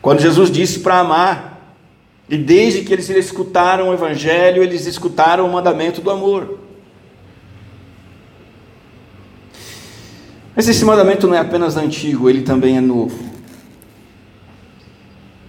Quando 0.00 0.20
Jesus 0.20 0.50
disse 0.50 0.80
para 0.80 1.00
amar, 1.00 1.74
e 2.28 2.36
desde 2.36 2.82
que 2.82 2.92
eles 2.92 3.08
escutaram 3.08 3.88
o 3.88 3.94
Evangelho, 3.94 4.62
eles 4.62 4.86
escutaram 4.86 5.46
o 5.46 5.52
mandamento 5.52 6.00
do 6.00 6.10
amor. 6.10 6.58
Mas 10.54 10.68
esse 10.68 10.84
mandamento 10.84 11.26
não 11.26 11.34
é 11.34 11.38
apenas 11.38 11.76
antigo, 11.76 12.30
ele 12.30 12.42
também 12.42 12.76
é 12.76 12.80
novo. 12.80 13.18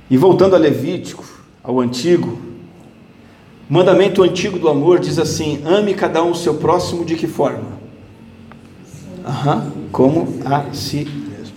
E 0.10 0.18
voltando 0.18 0.56
a 0.56 0.60
Levítico, 0.60 1.24
ao 1.64 1.80
antigo, 1.80 2.40
o 3.70 3.74
mandamento 3.74 4.24
antigo 4.24 4.58
do 4.60 4.68
amor 4.68 5.00
diz 5.00 5.20
assim: 5.20 5.62
ame 5.66 5.94
cada 5.94 6.24
um 6.24 6.32
o 6.32 6.36
seu 6.36 6.56
próximo 6.56 7.06
de 7.06 7.16
que 7.16 7.28
forma? 7.28 7.77
Uhum, 9.28 9.90
como 9.92 10.40
a 10.46 10.74
si 10.74 11.06
mesmo. 11.06 11.56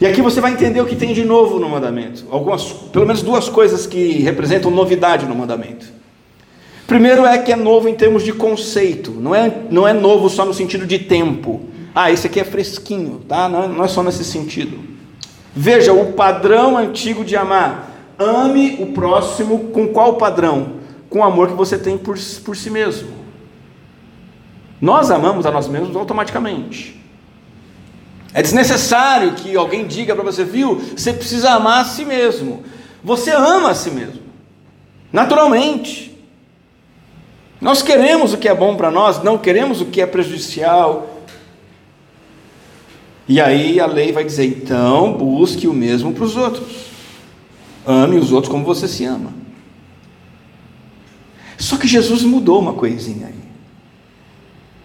E 0.00 0.06
aqui 0.06 0.20
você 0.20 0.40
vai 0.40 0.52
entender 0.52 0.80
o 0.80 0.86
que 0.86 0.96
tem 0.96 1.14
de 1.14 1.24
novo 1.24 1.58
no 1.58 1.68
mandamento. 1.68 2.24
Algumas, 2.30 2.64
pelo 2.64 3.06
menos 3.06 3.22
duas 3.22 3.48
coisas 3.48 3.86
que 3.86 4.18
representam 4.22 4.70
novidade 4.70 5.26
no 5.26 5.34
mandamento. 5.34 5.86
Primeiro 6.86 7.24
é 7.24 7.38
que 7.38 7.50
é 7.50 7.56
novo 7.56 7.88
em 7.88 7.94
termos 7.94 8.22
de 8.22 8.32
conceito, 8.32 9.10
não 9.10 9.34
é, 9.34 9.50
não 9.70 9.88
é 9.88 9.94
novo 9.94 10.28
só 10.28 10.44
no 10.44 10.52
sentido 10.52 10.86
de 10.86 10.98
tempo. 10.98 11.62
Ah, 11.94 12.12
esse 12.12 12.26
aqui 12.26 12.38
é 12.38 12.44
fresquinho, 12.44 13.22
tá? 13.26 13.48
Não 13.48 13.64
é, 13.64 13.68
não 13.68 13.84
é 13.84 13.88
só 13.88 14.02
nesse 14.02 14.24
sentido. 14.24 14.78
Veja 15.56 15.92
o 15.92 16.12
padrão 16.12 16.76
antigo 16.76 17.24
de 17.24 17.36
amar. 17.36 17.90
Ame 18.18 18.76
o 18.80 18.86
próximo 18.88 19.70
com 19.72 19.88
qual 19.88 20.16
padrão? 20.16 20.74
Com 21.08 21.20
o 21.20 21.24
amor 21.24 21.48
que 21.48 21.54
você 21.54 21.78
tem 21.78 21.96
por, 21.96 22.18
por 22.44 22.56
si 22.56 22.68
mesmo. 22.68 23.23
Nós 24.84 25.10
amamos 25.10 25.46
a 25.46 25.50
nós 25.50 25.66
mesmos 25.66 25.96
automaticamente. 25.96 27.00
É 28.34 28.42
desnecessário 28.42 29.32
que 29.32 29.56
alguém 29.56 29.86
diga 29.86 30.14
para 30.14 30.22
você, 30.22 30.44
viu? 30.44 30.74
Você 30.74 31.10
precisa 31.10 31.52
amar 31.52 31.80
a 31.80 31.84
si 31.86 32.04
mesmo. 32.04 32.62
Você 33.02 33.30
ama 33.30 33.70
a 33.70 33.74
si 33.74 33.90
mesmo, 33.90 34.20
naturalmente. 35.10 36.14
Nós 37.62 37.80
queremos 37.80 38.34
o 38.34 38.36
que 38.36 38.46
é 38.46 38.54
bom 38.54 38.76
para 38.76 38.90
nós, 38.90 39.22
não 39.22 39.38
queremos 39.38 39.80
o 39.80 39.86
que 39.86 40.02
é 40.02 40.06
prejudicial. 40.06 41.22
E 43.26 43.40
aí 43.40 43.80
a 43.80 43.86
lei 43.86 44.12
vai 44.12 44.22
dizer: 44.22 44.44
então 44.44 45.14
busque 45.14 45.66
o 45.66 45.72
mesmo 45.72 46.12
para 46.12 46.24
os 46.24 46.36
outros. 46.36 46.88
Ame 47.86 48.18
os 48.18 48.32
outros 48.32 48.52
como 48.52 48.66
você 48.66 48.86
se 48.86 49.06
ama. 49.06 49.32
Só 51.56 51.78
que 51.78 51.88
Jesus 51.88 52.22
mudou 52.22 52.60
uma 52.60 52.74
coisinha 52.74 53.28
aí. 53.28 53.53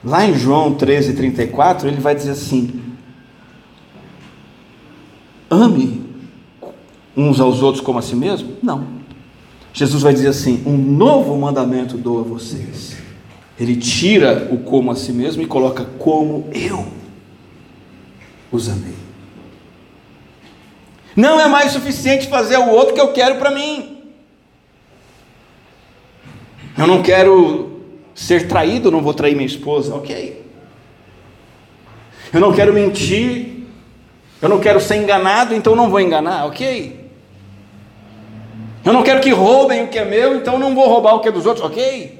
Lá 0.04 0.26
em 0.26 0.34
João 0.34 0.76
13, 0.76 1.14
34, 1.14 1.88
ele 1.88 2.00
vai 2.00 2.16
dizer 2.16 2.32
assim: 2.32 2.82
ame 5.50 6.08
uns 7.16 7.40
aos 7.40 7.62
outros 7.62 7.84
como 7.84 8.00
a 8.00 8.02
si 8.02 8.16
mesmo? 8.16 8.58
Não. 8.64 9.00
Jesus 9.74 10.02
vai 10.02 10.14
dizer 10.14 10.30
assim: 10.30 10.64
um 10.66 10.78
novo 10.78 11.36
mandamento 11.38 11.98
dou 11.98 12.20
a 12.20 12.24
vocês. 12.24 12.98
Ele 13.60 13.76
tira 13.76 14.48
o 14.52 14.60
como 14.60 14.90
a 14.90 14.96
si 14.96 15.12
mesmo 15.12 15.42
e 15.42 15.46
coloca 15.46 15.84
como 15.84 16.48
eu 16.54 16.88
os 18.52 18.70
amei. 18.70 18.96
Não 21.14 21.40
é 21.40 21.48
mais 21.48 21.74
suficiente 21.74 22.28
fazer 22.28 22.58
o 22.58 22.70
outro 22.70 22.94
que 22.94 23.02
eu 23.02 23.12
quero 23.12 23.36
para 23.36 23.52
mim. 23.52 23.98
Eu 26.78 26.88
não 26.88 27.04
quero 27.04 27.69
ser 28.20 28.50
traído, 28.50 28.92
não 28.92 29.02
vou 29.02 29.14
trair 29.14 29.34
minha 29.34 29.48
esposa, 29.48 29.96
ok. 29.96 30.46
Eu 32.34 32.42
não 32.42 32.52
quero 32.52 32.74
mentir, 32.74 33.64
eu 34.42 34.50
não 34.50 34.60
quero 34.60 34.82
ser 34.82 34.98
enganado, 34.98 35.56
então 35.56 35.74
não 35.74 35.90
vou 35.90 36.02
enganar, 36.02 36.46
ok. 36.46 37.00
Eu 38.84 38.92
não 38.92 39.04
quero 39.04 39.22
que 39.22 39.32
roubem 39.32 39.86
o 39.86 39.88
que 39.88 39.98
é 39.98 40.04
meu, 40.04 40.36
então 40.36 40.60
não 40.60 40.76
vou 40.76 40.86
roubar 40.86 41.16
o 41.16 41.22
que 41.22 41.30
é 41.30 41.32
dos 41.32 41.46
outros, 41.46 41.66
ok. 41.66 42.20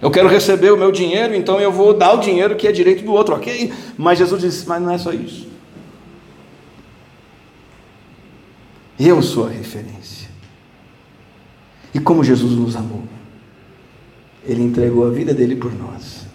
Eu 0.00 0.12
quero 0.12 0.28
receber 0.28 0.70
o 0.72 0.76
meu 0.76 0.92
dinheiro, 0.92 1.34
então 1.34 1.60
eu 1.60 1.72
vou 1.72 1.92
dar 1.92 2.12
o 2.12 2.20
dinheiro 2.20 2.54
que 2.54 2.68
é 2.68 2.72
direito 2.72 3.04
do 3.04 3.12
outro, 3.12 3.34
ok? 3.34 3.72
Mas 3.98 4.18
Jesus 4.18 4.42
disse: 4.42 4.68
Mas 4.68 4.80
não 4.80 4.92
é 4.92 4.98
só 4.98 5.12
isso. 5.12 5.48
Eu 8.98 9.20
sou 9.22 9.46
a 9.46 9.50
referência. 9.50 10.30
E 11.92 11.98
como 11.98 12.22
Jesus 12.22 12.52
nos 12.52 12.76
amou, 12.76 13.02
Ele 14.46 14.62
entregou 14.62 15.06
a 15.06 15.10
vida 15.10 15.34
dele 15.34 15.56
por 15.56 15.72
nós. 15.74 16.26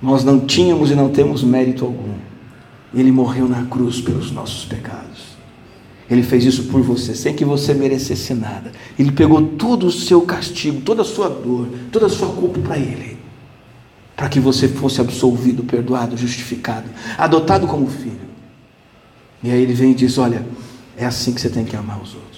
Nós 0.00 0.24
não 0.24 0.40
tínhamos 0.40 0.90
e 0.90 0.94
não 0.94 1.10
temos 1.10 1.42
mérito 1.42 1.84
algum. 1.84 2.14
Ele 2.94 3.12
morreu 3.12 3.48
na 3.48 3.64
cruz 3.64 4.00
pelos 4.00 4.30
nossos 4.30 4.64
pecados. 4.64 5.36
Ele 6.10 6.22
fez 6.22 6.44
isso 6.44 6.64
por 6.64 6.80
você, 6.80 7.14
sem 7.14 7.34
que 7.34 7.44
você 7.44 7.74
merecesse 7.74 8.32
nada. 8.32 8.72
Ele 8.98 9.12
pegou 9.12 9.42
todo 9.42 9.86
o 9.86 9.92
seu 9.92 10.22
castigo, 10.22 10.80
toda 10.80 11.02
a 11.02 11.04
sua 11.04 11.28
dor, 11.28 11.68
toda 11.92 12.06
a 12.06 12.08
sua 12.08 12.28
culpa 12.28 12.58
para 12.60 12.78
Ele, 12.78 13.18
para 14.16 14.28
que 14.28 14.40
você 14.40 14.66
fosse 14.68 15.02
absolvido, 15.02 15.62
perdoado, 15.64 16.16
justificado, 16.16 16.88
adotado 17.18 17.66
como 17.66 17.86
filho. 17.88 18.28
E 19.42 19.50
aí 19.50 19.62
ele 19.62 19.74
vem 19.74 19.92
e 19.92 19.94
diz: 19.94 20.16
Olha, 20.16 20.44
é 20.96 21.04
assim 21.04 21.32
que 21.32 21.40
você 21.40 21.50
tem 21.50 21.64
que 21.64 21.76
amar 21.76 22.00
os 22.00 22.14
outros. 22.14 22.37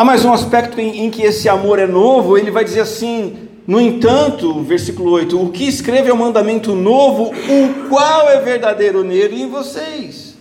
Há 0.00 0.04
mais 0.04 0.24
um 0.24 0.32
aspecto 0.32 0.80
em, 0.80 1.04
em 1.04 1.10
que 1.10 1.20
esse 1.20 1.46
amor 1.46 1.78
é 1.78 1.86
novo, 1.86 2.38
ele 2.38 2.50
vai 2.50 2.64
dizer 2.64 2.80
assim: 2.80 3.36
no 3.66 3.78
entanto, 3.78 4.62
versículo 4.62 5.10
8: 5.10 5.38
O 5.38 5.50
que 5.50 5.64
escreve 5.64 6.08
é 6.08 6.14
um 6.14 6.16
mandamento 6.16 6.74
novo, 6.74 7.24
o 7.24 7.88
qual 7.90 8.30
é 8.30 8.40
verdadeiro 8.40 9.04
nele 9.04 9.36
e 9.36 9.42
em 9.42 9.50
vocês. 9.50 10.38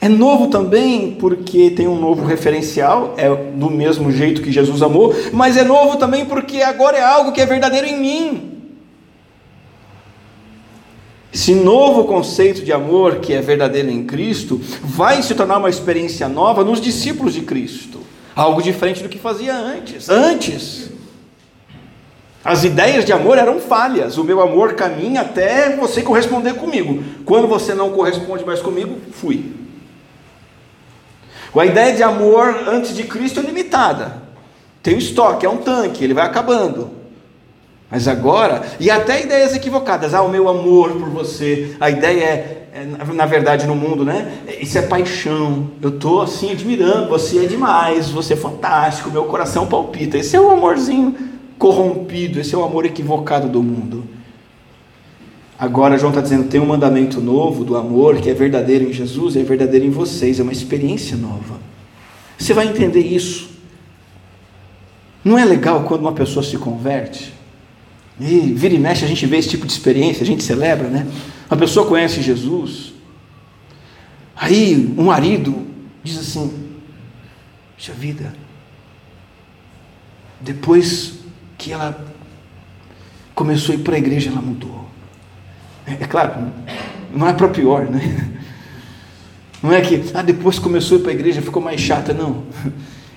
É 0.00 0.08
novo 0.08 0.46
também 0.46 1.10
porque 1.20 1.70
tem 1.72 1.86
um 1.86 2.00
novo 2.00 2.24
referencial, 2.24 3.12
é 3.18 3.28
do 3.28 3.68
mesmo 3.68 4.10
jeito 4.10 4.40
que 4.40 4.50
Jesus 4.50 4.80
amou, 4.80 5.14
mas 5.30 5.58
é 5.58 5.62
novo 5.62 5.98
também 5.98 6.24
porque 6.24 6.62
agora 6.62 6.96
é 6.96 7.04
algo 7.04 7.32
que 7.32 7.40
é 7.42 7.44
verdadeiro 7.44 7.86
em 7.86 8.00
mim. 8.00 8.49
Esse 11.32 11.54
novo 11.54 12.04
conceito 12.04 12.64
de 12.64 12.72
amor 12.72 13.16
que 13.16 13.32
é 13.32 13.40
verdadeiro 13.40 13.88
em 13.88 14.04
Cristo 14.04 14.60
vai 14.82 15.22
se 15.22 15.34
tornar 15.34 15.58
uma 15.58 15.70
experiência 15.70 16.28
nova 16.28 16.64
nos 16.64 16.80
discípulos 16.80 17.34
de 17.34 17.42
Cristo. 17.42 18.00
Algo 18.34 18.60
diferente 18.60 19.02
do 19.02 19.08
que 19.08 19.18
fazia 19.18 19.54
antes. 19.54 20.08
Antes, 20.08 20.90
as 22.44 22.64
ideias 22.64 23.04
de 23.04 23.12
amor 23.12 23.38
eram 23.38 23.60
falhas. 23.60 24.18
O 24.18 24.24
meu 24.24 24.40
amor 24.40 24.74
caminha 24.74 25.20
até 25.20 25.76
você 25.76 26.02
corresponder 26.02 26.54
comigo. 26.54 27.04
Quando 27.24 27.46
você 27.46 27.74
não 27.74 27.90
corresponde 27.90 28.44
mais 28.44 28.60
comigo, 28.60 28.98
fui. 29.12 29.52
A 31.54 31.66
ideia 31.66 31.94
de 31.94 32.02
amor 32.02 32.64
antes 32.66 32.94
de 32.94 33.04
Cristo 33.04 33.40
é 33.40 33.42
limitada. 33.42 34.22
Tem 34.82 34.94
o 34.94 34.98
estoque, 34.98 35.44
é 35.44 35.50
um 35.50 35.58
tanque, 35.58 36.02
ele 36.02 36.14
vai 36.14 36.24
acabando. 36.24 36.99
Mas 37.90 38.06
agora, 38.06 38.62
e 38.78 38.88
até 38.88 39.24
ideias 39.24 39.52
equivocadas, 39.52 40.14
ah, 40.14 40.22
o 40.22 40.28
meu 40.28 40.48
amor 40.48 40.92
por 40.92 41.08
você, 41.08 41.74
a 41.80 41.90
ideia 41.90 42.22
é, 42.22 42.68
é 42.72 43.12
na 43.12 43.26
verdade 43.26 43.66
no 43.66 43.74
mundo, 43.74 44.04
né? 44.04 44.32
Isso 44.60 44.78
é 44.78 44.82
paixão, 44.82 45.72
eu 45.82 45.88
estou 45.88 46.22
assim 46.22 46.52
admirando, 46.52 47.08
você 47.08 47.44
é 47.44 47.46
demais, 47.48 48.08
você 48.08 48.34
é 48.34 48.36
fantástico, 48.36 49.10
meu 49.10 49.24
coração 49.24 49.66
palpita. 49.66 50.16
Esse 50.16 50.36
é 50.36 50.40
o 50.40 50.50
amorzinho 50.50 51.16
corrompido, 51.58 52.38
esse 52.38 52.54
é 52.54 52.58
o 52.58 52.62
amor 52.62 52.86
equivocado 52.86 53.48
do 53.48 53.60
mundo. 53.60 54.04
Agora 55.58 55.98
João 55.98 56.10
está 56.10 56.22
dizendo: 56.22 56.48
tem 56.48 56.60
um 56.60 56.66
mandamento 56.66 57.20
novo 57.20 57.64
do 57.64 57.76
amor 57.76 58.18
que 58.18 58.30
é 58.30 58.34
verdadeiro 58.34 58.88
em 58.88 58.92
Jesus 58.92 59.34
é 59.34 59.42
verdadeiro 59.42 59.84
em 59.84 59.90
vocês, 59.90 60.38
é 60.38 60.42
uma 60.44 60.52
experiência 60.52 61.16
nova. 61.16 61.58
Você 62.38 62.54
vai 62.54 62.68
entender 62.68 63.00
isso. 63.00 63.50
Não 65.24 65.36
é 65.36 65.44
legal 65.44 65.82
quando 65.82 66.02
uma 66.02 66.12
pessoa 66.12 66.42
se 66.42 66.56
converte? 66.56 67.39
E 68.20 68.52
vira 68.52 68.74
e 68.74 68.78
mexe, 68.78 69.04
a 69.04 69.08
gente 69.08 69.24
vê 69.24 69.38
esse 69.38 69.48
tipo 69.48 69.66
de 69.66 69.72
experiência, 69.72 70.22
a 70.22 70.26
gente 70.26 70.44
celebra, 70.44 70.88
né? 70.88 71.06
Uma 71.50 71.56
pessoa 71.56 71.86
conhece 71.86 72.20
Jesus, 72.20 72.92
aí 74.36 74.94
um 74.96 75.04
marido 75.04 75.66
diz 76.04 76.18
assim: 76.18 76.52
Puxa 77.76 77.92
vida, 77.94 78.34
depois 80.38 81.14
que 81.56 81.72
ela 81.72 82.06
começou 83.34 83.74
a 83.74 83.78
ir 83.78 83.82
para 83.82 83.94
a 83.94 83.98
igreja, 83.98 84.28
ela 84.28 84.42
mudou. 84.42 84.86
É, 85.86 86.04
é 86.04 86.06
claro, 86.06 86.52
não 87.14 87.26
é 87.26 87.32
para 87.32 87.48
pior, 87.48 87.86
né? 87.86 88.36
Não 89.62 89.72
é 89.72 89.80
que, 89.80 90.02
ah, 90.14 90.22
depois 90.22 90.58
começou 90.58 90.96
a 90.96 91.00
ir 91.00 91.02
para 91.02 91.10
a 91.12 91.14
igreja, 91.14 91.42
ficou 91.42 91.62
mais 91.62 91.80
chata, 91.80 92.14
não. 92.14 92.44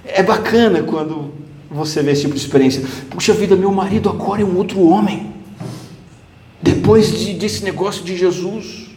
É 0.06 0.22
bacana 0.22 0.84
quando 0.84 1.34
você 1.74 2.04
vê 2.04 2.12
esse 2.12 2.22
tipo 2.22 2.36
de 2.36 2.40
experiência. 2.40 2.84
Puxa 3.10 3.34
vida, 3.34 3.56
meu 3.56 3.72
marido 3.72 4.08
agora 4.08 4.42
é 4.42 4.46
um 4.46 4.56
outro 4.56 4.82
homem. 4.82 5.34
Depois 6.62 7.12
de, 7.12 7.34
desse 7.34 7.64
negócio 7.64 8.04
de 8.04 8.16
Jesus. 8.16 8.90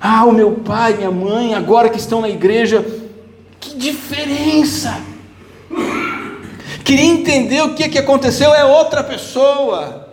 Ah, 0.00 0.24
o 0.24 0.32
meu 0.32 0.52
pai, 0.52 0.94
minha 0.94 1.10
mãe, 1.10 1.54
agora 1.54 1.88
que 1.88 1.98
estão 1.98 2.20
na 2.20 2.28
igreja, 2.28 2.84
que 3.60 3.76
diferença! 3.76 5.00
Queria 6.84 7.06
entender 7.06 7.62
o 7.62 7.74
que, 7.74 7.88
que 7.88 7.98
aconteceu, 7.98 8.52
é 8.52 8.64
outra 8.64 9.02
pessoa. 9.02 10.08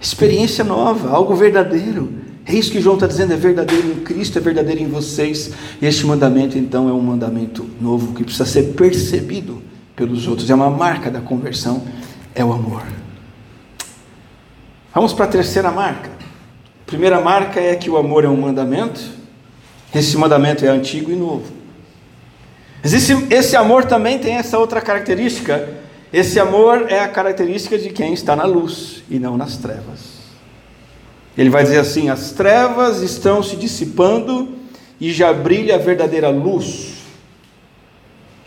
Experiência 0.00 0.64
nova, 0.64 1.10
algo 1.10 1.36
verdadeiro. 1.36 2.21
É 2.52 2.54
isso 2.54 2.70
que 2.70 2.82
João 2.82 2.96
está 2.96 3.06
dizendo, 3.06 3.32
é 3.32 3.36
verdadeiro 3.36 3.88
em 3.88 4.00
Cristo, 4.00 4.36
é 4.36 4.40
verdadeiro 4.42 4.82
em 4.82 4.86
vocês. 4.86 5.52
Este 5.80 6.04
mandamento, 6.04 6.58
então, 6.58 6.86
é 6.86 6.92
um 6.92 7.00
mandamento 7.00 7.66
novo 7.80 8.12
que 8.12 8.22
precisa 8.22 8.44
ser 8.44 8.74
percebido 8.74 9.62
pelos 9.96 10.28
outros. 10.28 10.50
É 10.50 10.54
uma 10.54 10.68
marca 10.68 11.10
da 11.10 11.22
conversão, 11.22 11.82
é 12.34 12.44
o 12.44 12.52
amor. 12.52 12.82
Vamos 14.94 15.14
para 15.14 15.24
a 15.24 15.28
terceira 15.28 15.70
marca. 15.70 16.10
A 16.10 16.84
primeira 16.84 17.22
marca 17.22 17.58
é 17.58 17.74
que 17.74 17.88
o 17.88 17.96
amor 17.96 18.22
é 18.22 18.28
um 18.28 18.36
mandamento. 18.36 19.00
Esse 19.94 20.18
mandamento 20.18 20.62
é 20.62 20.68
antigo 20.68 21.10
e 21.10 21.16
novo. 21.16 21.50
Mas 22.82 22.92
esse, 22.92 23.14
esse 23.30 23.56
amor 23.56 23.86
também 23.86 24.18
tem 24.18 24.34
essa 24.34 24.58
outra 24.58 24.82
característica. 24.82 25.70
Esse 26.12 26.38
amor 26.38 26.84
é 26.90 27.00
a 27.00 27.08
característica 27.08 27.78
de 27.78 27.88
quem 27.88 28.12
está 28.12 28.36
na 28.36 28.44
luz 28.44 29.02
e 29.08 29.18
não 29.18 29.38
nas 29.38 29.56
trevas. 29.56 30.11
Ele 31.36 31.50
vai 31.50 31.62
dizer 31.62 31.78
assim: 31.78 32.08
as 32.08 32.32
trevas 32.32 33.02
estão 33.02 33.42
se 33.42 33.56
dissipando 33.56 34.48
e 35.00 35.12
já 35.12 35.32
brilha 35.32 35.76
a 35.76 35.78
verdadeira 35.78 36.28
luz. 36.28 36.92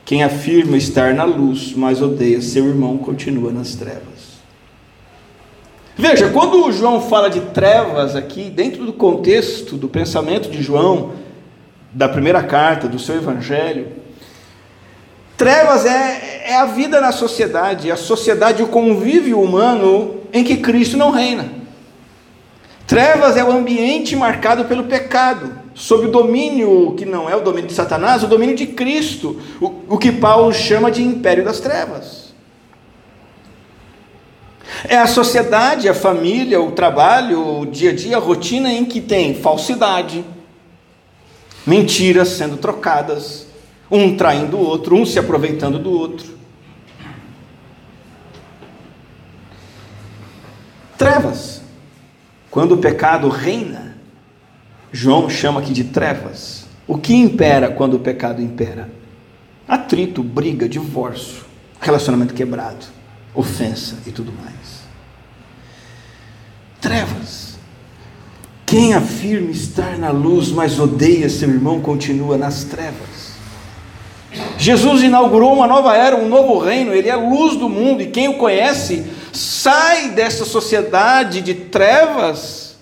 Quem 0.06 0.24
afirma 0.24 0.78
estar 0.78 1.14
na 1.14 1.24
luz, 1.24 1.74
mas 1.76 2.02
odeia 2.02 2.40
seu 2.42 2.68
irmão, 2.68 2.98
continua 2.98 3.52
nas 3.52 3.74
trevas. 3.74 4.36
Veja, 5.98 6.30
quando 6.30 6.72
João 6.72 7.02
fala 7.02 7.30
de 7.30 7.40
trevas 7.40 8.16
aqui, 8.16 8.50
dentro 8.50 8.86
do 8.86 8.94
contexto 8.94 9.78
do 9.78 9.88
pensamento 9.88 10.50
de 10.52 10.62
João, 10.62 11.14
da 11.92 12.08
primeira 12.08 12.44
carta, 12.44 12.88
do 12.88 13.00
seu 13.00 13.16
evangelho, 13.16 13.88
trevas 15.38 15.86
é, 15.86 16.50
é 16.50 16.56
a 16.58 16.66
vida 16.66 17.02
na 17.02 17.12
sociedade, 17.12 17.90
a 17.90 17.96
sociedade, 17.96 18.62
o 18.62 18.68
convívio 18.68 19.42
humano 19.42 20.18
em 20.32 20.44
que 20.44 20.58
Cristo 20.58 20.98
não 20.98 21.10
reina. 21.10 21.65
Trevas 22.88 23.36
é 23.36 23.44
o 23.44 23.52
ambiente 23.52 24.16
marcado 24.16 24.66
pelo 24.66 24.84
pecado, 24.84 25.60
sob 25.74 26.06
o 26.06 26.12
domínio 26.12 26.94
que 26.96 27.04
não 27.04 27.28
é 27.28 27.36
o 27.36 27.42
domínio 27.42 27.68
de 27.68 27.74
Satanás, 27.74 28.24
o 28.24 28.28
domínio 28.28 28.56
de 28.56 28.68
Cristo, 28.68 29.42
o, 29.60 29.96
o 29.96 29.98
que 29.98 30.12
Paulo 30.12 30.54
chama 30.54 30.92
de 30.92 31.02
império 31.02 31.44
das 31.44 31.60
trevas. 31.60 32.26
É 34.88 34.98
a 34.98 35.08
sociedade, 35.08 35.90
a 35.90 35.96
família, 35.96 36.62
o 36.62 36.72
trabalho, 36.72 37.62
o 37.62 37.66
dia 37.66 37.90
a 37.90 37.96
dia, 37.96 38.18
a 38.18 38.20
rotina 38.20 38.72
em 38.72 38.86
que 38.86 39.02
tem 39.02 39.34
falsidade, 39.34 40.24
mentiras 41.66 42.30
sendo 42.30 42.58
trocadas, 42.58 43.48
um 43.90 44.16
traindo 44.16 44.58
o 44.58 44.64
outro, 44.64 44.96
um 44.96 45.06
se 45.06 45.18
aproveitando 45.18 45.80
do 45.80 45.92
outro. 45.92 46.36
Trevas. 50.98 51.65
Quando 52.56 52.72
o 52.72 52.78
pecado 52.78 53.28
reina, 53.28 53.98
João 54.90 55.30
chama 55.30 55.60
aqui 55.60 55.74
de 55.74 55.84
trevas. 55.84 56.66
O 56.88 56.98
que 56.98 57.14
impera 57.14 57.70
quando 57.70 57.96
o 57.96 58.00
pecado 58.00 58.42
impera? 58.42 58.90
Atrito, 59.68 60.24
briga, 60.24 60.70
divórcio, 60.70 61.44
relacionamento 61.82 62.34
quebrado, 62.34 62.86
ofensa 63.34 63.98
e 64.08 64.12
tudo 64.12 64.32
mais. 64.32 64.86
Trevas. 66.80 67.58
Quem 68.66 68.94
afirma 68.94 69.52
estar 69.52 69.98
na 69.98 70.12
luz, 70.12 70.50
mas 70.50 70.80
odeia 70.80 71.30
seu 71.30 71.50
irmão, 71.50 71.82
continua 71.82 72.38
nas 72.38 72.64
trevas. 72.64 73.34
Jesus 74.58 75.04
inaugurou 75.04 75.52
uma 75.52 75.68
nova 75.68 75.94
era, 75.98 76.16
um 76.16 76.30
novo 76.30 76.58
reino, 76.60 76.94
ele 76.94 77.10
é 77.10 77.12
a 77.12 77.18
luz 77.18 77.58
do 77.58 77.68
mundo, 77.68 78.02
e 78.02 78.08
quem 78.08 78.30
o 78.30 78.38
conhece 78.38 79.06
sai 79.36 80.10
dessa 80.12 80.46
sociedade 80.46 81.42
de 81.42 81.54
trevas 81.54 82.78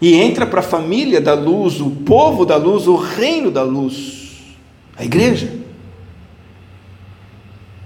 e 0.00 0.14
entra 0.14 0.46
para 0.46 0.60
a 0.60 0.64
família 0.64 1.20
da 1.20 1.34
luz, 1.34 1.80
o 1.80 1.90
povo 1.90 2.44
da 2.44 2.56
luz, 2.56 2.88
o 2.88 2.96
reino 2.96 3.50
da 3.50 3.62
luz, 3.62 4.56
a 4.96 5.04
igreja. 5.04 5.52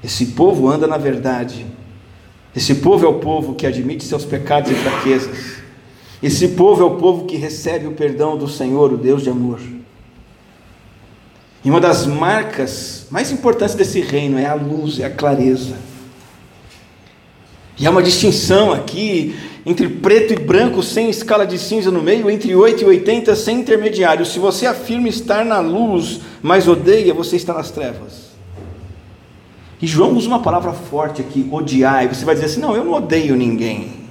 Esse 0.03 0.27
povo 0.27 0.69
anda 0.69 0.87
na 0.87 0.97
verdade. 0.97 1.67
Esse 2.55 2.77
povo 2.77 3.05
é 3.05 3.09
o 3.09 3.19
povo 3.19 3.55
que 3.55 3.67
admite 3.67 4.05
seus 4.05 4.25
pecados 4.25 4.71
e 4.71 4.75
fraquezas. 4.75 5.57
Esse 6.23 6.49
povo 6.49 6.83
é 6.83 6.87
o 6.87 6.97
povo 6.97 7.27
que 7.27 7.37
recebe 7.37 7.87
o 7.87 7.93
perdão 7.93 8.39
do 8.39 8.49
Senhor, 8.49 8.93
o 8.93 8.97
Deus 8.97 9.23
de 9.23 9.29
amor. 9.29 9.61
E 11.63 11.69
uma 11.69 11.81
das 11.81 12.07
marcas 12.07 13.07
mais 13.11 13.31
importantes 13.31 13.75
desse 13.75 14.01
reino 14.01 14.39
é 14.39 14.47
a 14.47 14.55
luz, 14.55 15.01
é 15.01 15.05
a 15.05 15.11
clareza. 15.11 15.75
E 17.79 17.87
há 17.87 17.91
uma 17.91 18.03
distinção 18.03 18.73
aqui 18.73 19.35
entre 19.67 19.89
preto 19.89 20.33
e 20.33 20.37
branco 20.37 20.83
sem 20.83 21.11
escala 21.11 21.45
de 21.45 21.59
cinza 21.59 21.91
no 21.91 22.01
meio, 22.01 22.31
entre 22.31 22.55
8 22.55 22.83
e 22.83 22.85
80 22.85 23.35
sem 23.35 23.59
intermediário. 23.59 24.25
Se 24.25 24.39
você 24.39 24.65
afirma 24.65 25.09
estar 25.09 25.45
na 25.45 25.59
luz, 25.59 26.21
mas 26.41 26.69
odeia, 26.69 27.13
você 27.13 27.37
está 27.37 27.53
nas 27.53 27.71
trevas. 27.71 28.27
E 29.83 29.87
João 29.87 30.15
usa 30.15 30.29
uma 30.29 30.39
palavra 30.39 30.73
forte 30.73 31.21
aqui, 31.21 31.47
odiar, 31.51 32.05
e 32.05 32.09
você 32.09 32.25
vai 32.25 32.35
dizer 32.35 32.47
assim: 32.47 32.61
não, 32.61 32.75
eu 32.75 32.85
não 32.85 32.95
odeio 32.95 33.37
ninguém. 33.37 34.07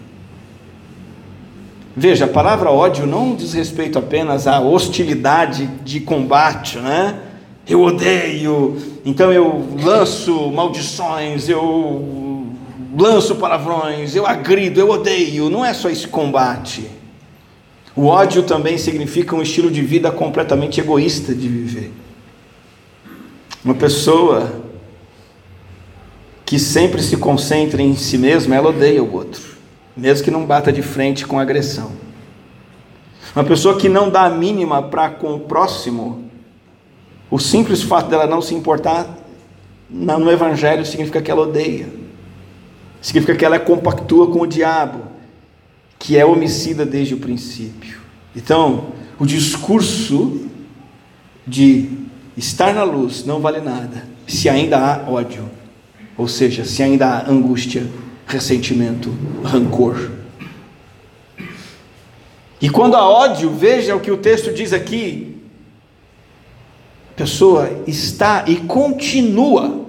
Veja, 1.95 2.25
a 2.25 2.27
palavra 2.27 2.69
ódio 2.69 3.07
não 3.07 3.33
diz 3.33 3.53
respeito 3.53 3.97
apenas 3.97 4.47
à 4.47 4.59
hostilidade 4.59 5.67
de 5.83 6.01
combate, 6.01 6.77
né? 6.77 7.17
Eu 7.67 7.81
odeio, 7.81 8.77
então 9.05 9.31
eu 9.31 9.65
lanço 9.81 10.51
maldições, 10.51 11.47
eu 11.47 12.24
lanço 12.97 13.35
palavrões, 13.35 14.15
eu 14.15 14.25
agrido, 14.25 14.79
eu 14.79 14.89
odeio. 14.89 15.49
Não 15.49 15.65
é 15.65 15.73
só 15.73 15.89
esse 15.89 16.07
combate. 16.07 16.89
O 17.95 18.07
ódio 18.07 18.43
também 18.43 18.77
significa 18.77 19.35
um 19.35 19.41
estilo 19.41 19.71
de 19.71 19.81
vida 19.81 20.11
completamente 20.11 20.79
egoísta 20.79 21.33
de 21.33 21.47
viver. 21.47 21.91
Uma 23.63 23.73
pessoa 23.73 24.63
que 26.45 26.59
sempre 26.59 27.01
se 27.01 27.17
concentra 27.17 27.81
em 27.81 27.95
si 27.95 28.17
mesma, 28.17 28.55
ela 28.55 28.69
odeia 28.69 29.03
o 29.03 29.13
outro, 29.13 29.41
mesmo 29.97 30.23
que 30.23 30.31
não 30.31 30.45
bata 30.45 30.71
de 30.71 30.81
frente 30.81 31.25
com 31.25 31.39
agressão. 31.39 31.91
Uma 33.35 33.43
pessoa 33.43 33.77
que 33.77 33.89
não 33.89 34.09
dá 34.09 34.25
a 34.25 34.29
mínima 34.29 34.83
para 34.83 35.09
com 35.09 35.33
o 35.33 35.39
próximo, 35.39 36.29
o 37.31 37.39
simples 37.39 37.81
fato 37.81 38.09
dela 38.09 38.27
não 38.27 38.41
se 38.41 38.53
importar 38.53 39.17
no 39.89 40.31
Evangelho 40.31 40.85
significa 40.85 41.21
que 41.21 41.31
ela 41.31 41.41
odeia 41.41 42.04
significa 43.05 43.35
que 43.35 43.45
ela 43.45 43.59
compactua 43.59 44.31
com 44.31 44.41
o 44.41 44.47
diabo, 44.47 45.03
que 45.99 46.17
é 46.17 46.25
homicida 46.25 46.83
desde 46.83 47.13
o 47.13 47.17
princípio. 47.17 47.99
Então, 48.35 48.87
o 49.19 49.27
discurso 49.27 50.49
de 51.45 51.87
estar 52.35 52.73
na 52.73 52.81
luz 52.83 53.23
não 53.23 53.39
vale 53.39 53.61
nada 53.61 54.07
se 54.25 54.49
ainda 54.49 54.79
há 54.79 55.07
ódio, 55.07 55.47
ou 56.17 56.27
seja, 56.27 56.65
se 56.65 56.81
ainda 56.81 57.05
há 57.05 57.29
angústia, 57.29 57.87
ressentimento, 58.25 59.13
rancor. 59.43 60.11
E 62.59 62.71
quando 62.71 62.95
há 62.95 63.07
ódio, 63.07 63.51
veja 63.51 63.95
o 63.95 63.99
que 63.99 64.09
o 64.09 64.17
texto 64.17 64.51
diz 64.51 64.73
aqui: 64.73 65.37
a 67.11 67.13
pessoa 67.13 67.83
está 67.85 68.45
e 68.47 68.55
continua 68.55 69.84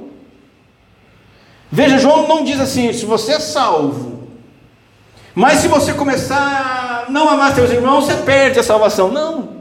Veja, 1.71 1.99
João 1.99 2.29
não 2.29 2.45
diz 2.45 2.61
assim, 2.61 2.93
se 2.93 3.05
você 3.05 3.33
é 3.33 3.41
salvo, 3.41 4.17
mas 5.37 5.59
se 5.59 5.69
você 5.69 5.93
começar 5.93 7.05
a 7.07 7.11
não 7.13 7.29
amar 7.29 7.55
seus 7.55 7.71
irmãos, 7.71 8.07
você 8.07 8.15
perde 8.15 8.59
a 8.59 8.63
salvação. 8.63 9.13
Não. 9.13 9.57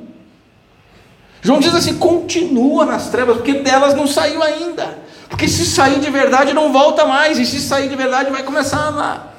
João 1.42 1.60
diz 1.60 1.76
assim: 1.76 1.98
continua 1.98 2.86
nas 2.86 3.10
trevas, 3.10 3.36
porque 3.36 3.56
delas 3.56 3.94
não 3.94 4.08
saiu 4.08 4.42
ainda. 4.42 4.98
Porque 5.28 5.50
se 5.50 5.66
sair 5.66 6.00
de 6.00 6.10
verdade, 6.10 6.54
não 6.54 6.72
volta 6.72 7.06
mais, 7.06 7.38
e 7.38 7.46
se 7.46 7.60
sair 7.60 7.90
de 7.90 7.96
verdade, 7.96 8.32
vai 8.32 8.44
começar 8.44 8.78
a 8.78 8.88
amar. 8.88 9.36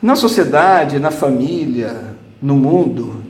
Na 0.00 0.14
sociedade, 0.14 1.00
na 1.00 1.10
família, 1.10 2.14
no 2.40 2.54
mundo, 2.54 3.24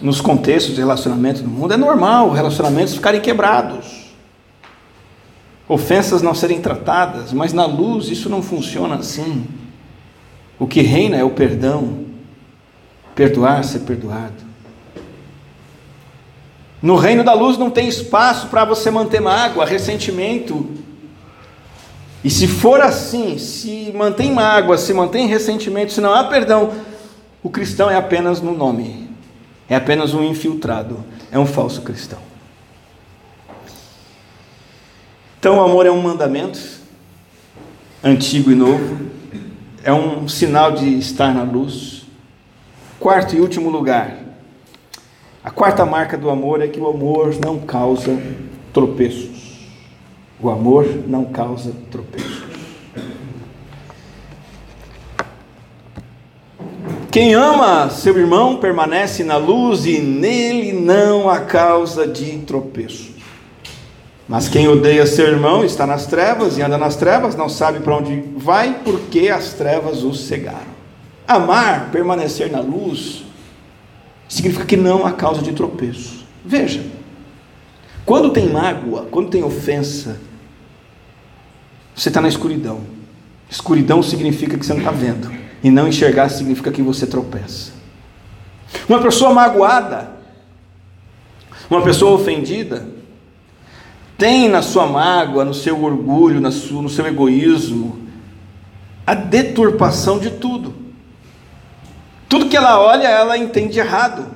nos 0.00 0.18
contextos 0.18 0.74
de 0.74 0.80
relacionamento 0.80 1.42
no 1.42 1.50
mundo, 1.50 1.74
é 1.74 1.76
normal 1.76 2.30
relacionamentos 2.30 2.94
ficarem 2.94 3.20
quebrados 3.20 3.97
ofensas 5.68 6.22
não 6.22 6.34
serem 6.34 6.60
tratadas, 6.60 7.32
mas 7.32 7.52
na 7.52 7.66
luz 7.66 8.08
isso 8.08 8.30
não 8.30 8.42
funciona 8.42 8.96
assim. 8.96 9.46
O 10.58 10.66
que 10.66 10.80
reina 10.80 11.16
é 11.16 11.22
o 11.22 11.30
perdão, 11.30 12.06
perdoar, 13.14 13.62
ser 13.64 13.80
perdoado. 13.80 14.48
No 16.80 16.96
reino 16.96 17.22
da 17.22 17.34
luz 17.34 17.58
não 17.58 17.70
tem 17.70 17.88
espaço 17.88 18.46
para 18.46 18.64
você 18.64 18.90
manter 18.90 19.20
mágoa, 19.20 19.66
ressentimento. 19.66 20.66
E 22.24 22.30
se 22.30 22.48
for 22.48 22.80
assim, 22.80 23.36
se 23.36 23.92
mantém 23.94 24.32
mágoa, 24.32 24.78
se 24.78 24.94
mantém 24.94 25.26
ressentimento, 25.26 25.92
se 25.92 26.00
não 26.00 26.14
há 26.14 26.24
perdão, 26.24 26.72
o 27.42 27.50
cristão 27.50 27.90
é 27.90 27.96
apenas 27.96 28.40
no 28.40 28.56
nome, 28.56 29.08
é 29.68 29.76
apenas 29.76 30.14
um 30.14 30.24
infiltrado, 30.24 31.04
é 31.30 31.38
um 31.38 31.46
falso 31.46 31.82
cristão. 31.82 32.27
Então, 35.38 35.58
o 35.58 35.60
amor 35.60 35.86
é 35.86 35.90
um 35.90 36.02
mandamento, 36.02 36.58
antigo 38.02 38.50
e 38.50 38.56
novo, 38.56 38.98
é 39.84 39.92
um 39.92 40.26
sinal 40.26 40.72
de 40.72 40.98
estar 40.98 41.32
na 41.32 41.44
luz. 41.44 42.06
Quarto 42.98 43.36
e 43.36 43.40
último 43.40 43.70
lugar, 43.70 44.18
a 45.44 45.50
quarta 45.50 45.86
marca 45.86 46.18
do 46.18 46.28
amor 46.28 46.60
é 46.60 46.66
que 46.66 46.80
o 46.80 46.88
amor 46.88 47.36
não 47.40 47.60
causa 47.60 48.20
tropeços. 48.72 49.68
O 50.40 50.50
amor 50.50 50.84
não 51.06 51.26
causa 51.26 51.72
tropeços. 51.88 52.42
Quem 57.12 57.34
ama 57.34 57.88
seu 57.90 58.18
irmão 58.18 58.56
permanece 58.56 59.22
na 59.22 59.36
luz 59.36 59.86
e 59.86 60.00
nele 60.00 60.72
não 60.72 61.30
há 61.30 61.40
causa 61.40 62.08
de 62.08 62.38
tropeço. 62.38 63.17
Mas 64.28 64.46
quem 64.46 64.68
odeia 64.68 65.06
seu 65.06 65.26
irmão 65.26 65.64
está 65.64 65.86
nas 65.86 66.06
trevas 66.06 66.58
e 66.58 66.62
anda 66.62 66.76
nas 66.76 66.96
trevas, 66.96 67.34
não 67.34 67.48
sabe 67.48 67.80
para 67.80 67.96
onde 67.96 68.22
vai, 68.36 68.80
porque 68.84 69.30
as 69.30 69.54
trevas 69.54 70.02
o 70.02 70.12
cegaram. 70.12 70.76
Amar, 71.26 71.88
permanecer 71.90 72.52
na 72.52 72.60
luz, 72.60 73.24
significa 74.28 74.66
que 74.66 74.76
não 74.76 75.06
há 75.06 75.12
causa 75.12 75.40
de 75.40 75.52
tropeço. 75.52 76.26
Veja, 76.44 76.84
quando 78.04 78.30
tem 78.30 78.50
mágoa, 78.50 79.06
quando 79.10 79.30
tem 79.30 79.42
ofensa, 79.42 80.20
você 81.94 82.10
está 82.10 82.20
na 82.20 82.28
escuridão. 82.28 82.82
Escuridão 83.48 84.02
significa 84.02 84.58
que 84.58 84.66
você 84.66 84.74
não 84.74 84.80
está 84.80 84.92
vendo, 84.92 85.32
e 85.64 85.70
não 85.70 85.88
enxergar 85.88 86.28
significa 86.28 86.70
que 86.70 86.82
você 86.82 87.06
tropeça. 87.06 87.72
Uma 88.86 89.00
pessoa 89.00 89.32
magoada, 89.32 90.10
uma 91.70 91.80
pessoa 91.80 92.12
ofendida, 92.12 92.97
tem 94.18 94.48
na 94.48 94.62
sua 94.62 94.84
mágoa, 94.84 95.44
no 95.44 95.54
seu 95.54 95.80
orgulho, 95.82 96.40
no 96.40 96.90
seu 96.90 97.06
egoísmo, 97.06 98.00
a 99.06 99.14
deturpação 99.14 100.18
de 100.18 100.30
tudo. 100.30 100.74
Tudo 102.28 102.48
que 102.48 102.56
ela 102.56 102.80
olha, 102.80 103.06
ela 103.06 103.38
entende 103.38 103.78
errado. 103.78 104.26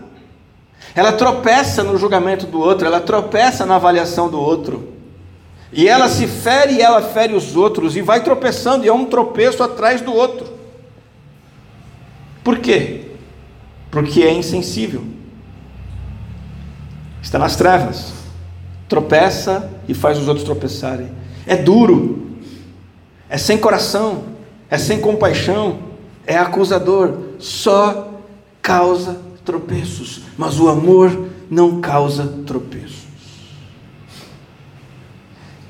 Ela 0.95 1.13
tropeça 1.13 1.83
no 1.83 1.99
julgamento 1.99 2.47
do 2.47 2.61
outro, 2.61 2.87
ela 2.87 3.01
tropeça 3.01 3.67
na 3.67 3.75
avaliação 3.75 4.31
do 4.31 4.41
outro. 4.41 4.93
E 5.73 5.89
ela 5.89 6.09
se 6.09 6.29
fere 6.29 6.75
e 6.75 6.81
ela 6.81 7.03
fere 7.03 7.35
os 7.35 7.57
outros, 7.57 7.97
e 7.97 8.03
vai 8.03 8.23
tropeçando, 8.23 8.85
e 8.85 8.89
é 8.89 8.93
um 8.93 9.07
tropeço 9.07 9.65
atrás 9.65 10.01
do 10.01 10.15
outro. 10.15 10.47
Por 12.45 12.59
quê? 12.61 13.09
Porque 13.91 14.23
é 14.23 14.33
insensível. 14.33 15.03
Está 17.21 17.39
nas 17.39 17.57
trevas 17.57 18.23
tropeça 18.93 19.71
e 19.89 19.95
faz 19.95 20.19
os 20.19 20.29
outros 20.29 20.45
tropeçarem. 20.45 21.09
É 21.47 21.57
duro, 21.57 22.29
é 23.29 23.39
sem 23.39 23.59
coração, 23.59 24.25
é 24.71 24.79
sem 24.79 25.01
compaixão, 25.01 25.79
é 26.27 26.37
acusador, 26.37 27.19
só 27.39 28.13
causa 28.61 29.21
tropeços, 29.45 30.23
mas 30.39 30.61
o 30.61 30.69
amor 30.69 31.29
não 31.51 31.81
causa 31.81 32.27
tropeços. 32.47 33.03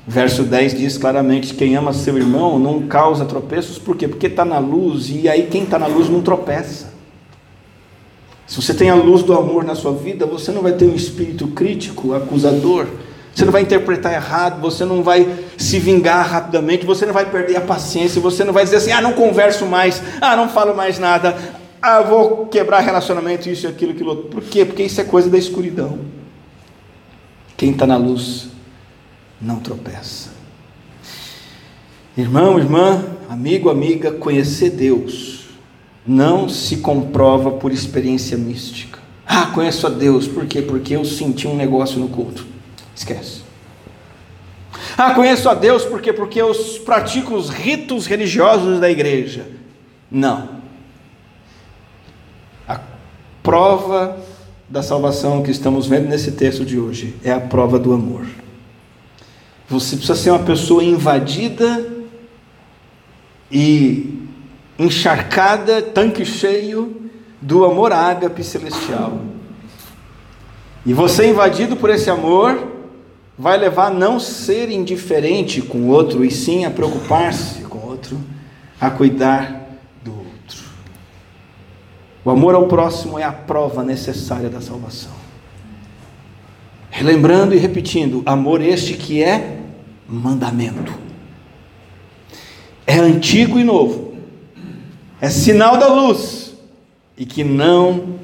Verso 0.05 0.43
10 0.43 0.77
diz 0.77 0.97
claramente: 0.97 1.53
quem 1.53 1.75
ama 1.75 1.93
seu 1.93 2.17
irmão 2.17 2.59
não 2.59 2.87
causa 2.87 3.25
tropeços, 3.25 3.79
por 3.79 3.95
quê? 3.95 4.07
Porque 4.07 4.27
está 4.27 4.43
na 4.43 4.59
luz, 4.59 5.09
e 5.09 5.29
aí 5.29 5.47
quem 5.47 5.63
está 5.63 5.79
na 5.79 5.87
luz 5.87 6.09
não 6.09 6.21
tropeça. 6.21 6.93
Se 8.45 8.61
você 8.61 8.73
tem 8.73 8.89
a 8.89 8.95
luz 8.95 9.23
do 9.23 9.33
amor 9.33 9.63
na 9.63 9.73
sua 9.73 9.93
vida, 9.93 10.25
você 10.25 10.51
não 10.51 10.61
vai 10.61 10.73
ter 10.73 10.85
um 10.85 10.95
espírito 10.95 11.47
crítico, 11.47 12.13
acusador, 12.13 12.87
você 13.33 13.45
não 13.45 13.51
vai 13.51 13.63
interpretar 13.63 14.13
errado, 14.13 14.61
você 14.61 14.85
não 14.85 15.01
vai 15.01 15.27
se 15.57 15.79
vingar 15.79 16.27
rapidamente, 16.29 16.85
você 16.85 17.05
não 17.05 17.13
vai 17.13 17.25
perder 17.25 17.55
a 17.55 17.61
paciência, 17.61 18.21
você 18.21 18.43
não 18.43 18.53
vai 18.53 18.63
dizer 18.63 18.77
assim: 18.77 18.91
ah, 18.91 19.01
não 19.01 19.13
converso 19.13 19.65
mais, 19.65 20.01
ah, 20.21 20.35
não 20.35 20.47
falo 20.47 20.75
mais 20.75 20.99
nada, 20.99 21.35
ah, 21.81 22.01
vou 22.01 22.45
quebrar 22.45 22.81
relacionamento, 22.81 23.49
isso 23.49 23.65
e 23.65 23.69
aquilo, 23.69 23.91
aquilo 23.91 24.09
outro. 24.09 24.25
Por 24.25 24.43
quê? 24.43 24.63
Porque 24.63 24.83
isso 24.83 25.01
é 25.01 25.03
coisa 25.03 25.29
da 25.29 25.37
escuridão. 25.37 25.99
Quem 27.57 27.71
está 27.71 27.87
na 27.87 27.97
luz 27.97 28.49
não 29.41 29.59
tropeça. 29.59 30.31
Irmão, 32.15 32.59
irmã, 32.59 33.03
amigo, 33.27 33.69
amiga, 33.69 34.11
conhecer 34.11 34.69
Deus 34.69 35.33
não 36.05 36.47
se 36.49 36.77
comprova 36.77 37.51
por 37.51 37.71
experiência 37.71 38.37
mística. 38.37 38.99
Ah, 39.25 39.47
conheço 39.47 39.87
a 39.87 39.89
Deus, 39.89 40.27
por 40.27 40.45
quê? 40.45 40.61
Porque 40.61 40.95
eu 40.95 41.03
senti 41.05 41.47
um 41.47 41.55
negócio 41.55 41.99
no 41.99 42.09
culto. 42.09 42.52
Esquece. 43.03 43.41
Ah, 44.97 45.13
conheço 45.13 45.49
a 45.49 45.53
Deus 45.53 45.83
porque 45.83 46.13
porque 46.13 46.41
eu 46.41 46.53
pratico 46.85 47.35
os 47.35 47.49
ritos 47.49 48.05
religiosos 48.05 48.79
da 48.79 48.89
igreja. 48.89 49.45
Não. 50.09 50.61
A 52.65 52.79
prova 53.43 54.17
da 54.69 54.81
salvação 54.81 55.43
que 55.43 55.51
estamos 55.51 55.85
vendo 55.85 56.07
nesse 56.07 56.31
texto 56.31 56.63
de 56.63 56.79
hoje 56.79 57.15
é 57.23 57.31
a 57.31 57.41
prova 57.41 57.77
do 57.77 57.91
amor. 57.91 58.25
Você 59.67 59.97
precisa 59.97 60.15
ser 60.15 60.31
uma 60.31 60.43
pessoa 60.43 60.81
invadida 60.81 61.85
e 63.51 64.27
encharcada, 64.79 65.81
tanque 65.81 66.25
cheio 66.25 67.09
do 67.41 67.65
amor 67.65 67.91
ágape 67.91 68.43
celestial. 68.43 69.19
E 70.85 70.93
você 70.93 71.29
invadido 71.29 71.75
por 71.75 71.89
esse 71.89 72.09
amor, 72.09 72.72
vai 73.37 73.57
levar 73.57 73.87
a 73.87 73.93
não 73.93 74.19
ser 74.19 74.69
indiferente 74.69 75.61
com 75.61 75.79
o 75.79 75.87
outro, 75.87 76.23
e 76.23 76.31
sim 76.31 76.65
a 76.65 76.71
preocupar-se 76.71 77.61
com 77.63 77.79
o 77.79 77.87
outro, 77.87 78.19
a 78.79 78.89
cuidar 78.89 79.69
do 80.03 80.11
outro. 80.11 80.63
O 82.23 82.29
amor 82.29 82.55
ao 82.55 82.67
próximo 82.67 83.17
é 83.17 83.23
a 83.23 83.31
prova 83.31 83.83
necessária 83.83 84.49
da 84.49 84.61
salvação. 84.61 85.11
Relembrando 86.89 87.55
e 87.55 87.57
repetindo, 87.57 88.21
amor 88.25 88.61
este 88.61 88.93
que 88.93 89.23
é 89.23 89.59
mandamento. 90.07 90.93
É 92.85 92.99
antigo 92.99 93.57
e 93.57 93.63
novo. 93.63 94.13
É 95.19 95.29
sinal 95.29 95.77
da 95.77 95.87
luz 95.87 96.53
e 97.17 97.25
que 97.25 97.43
não 97.43 98.19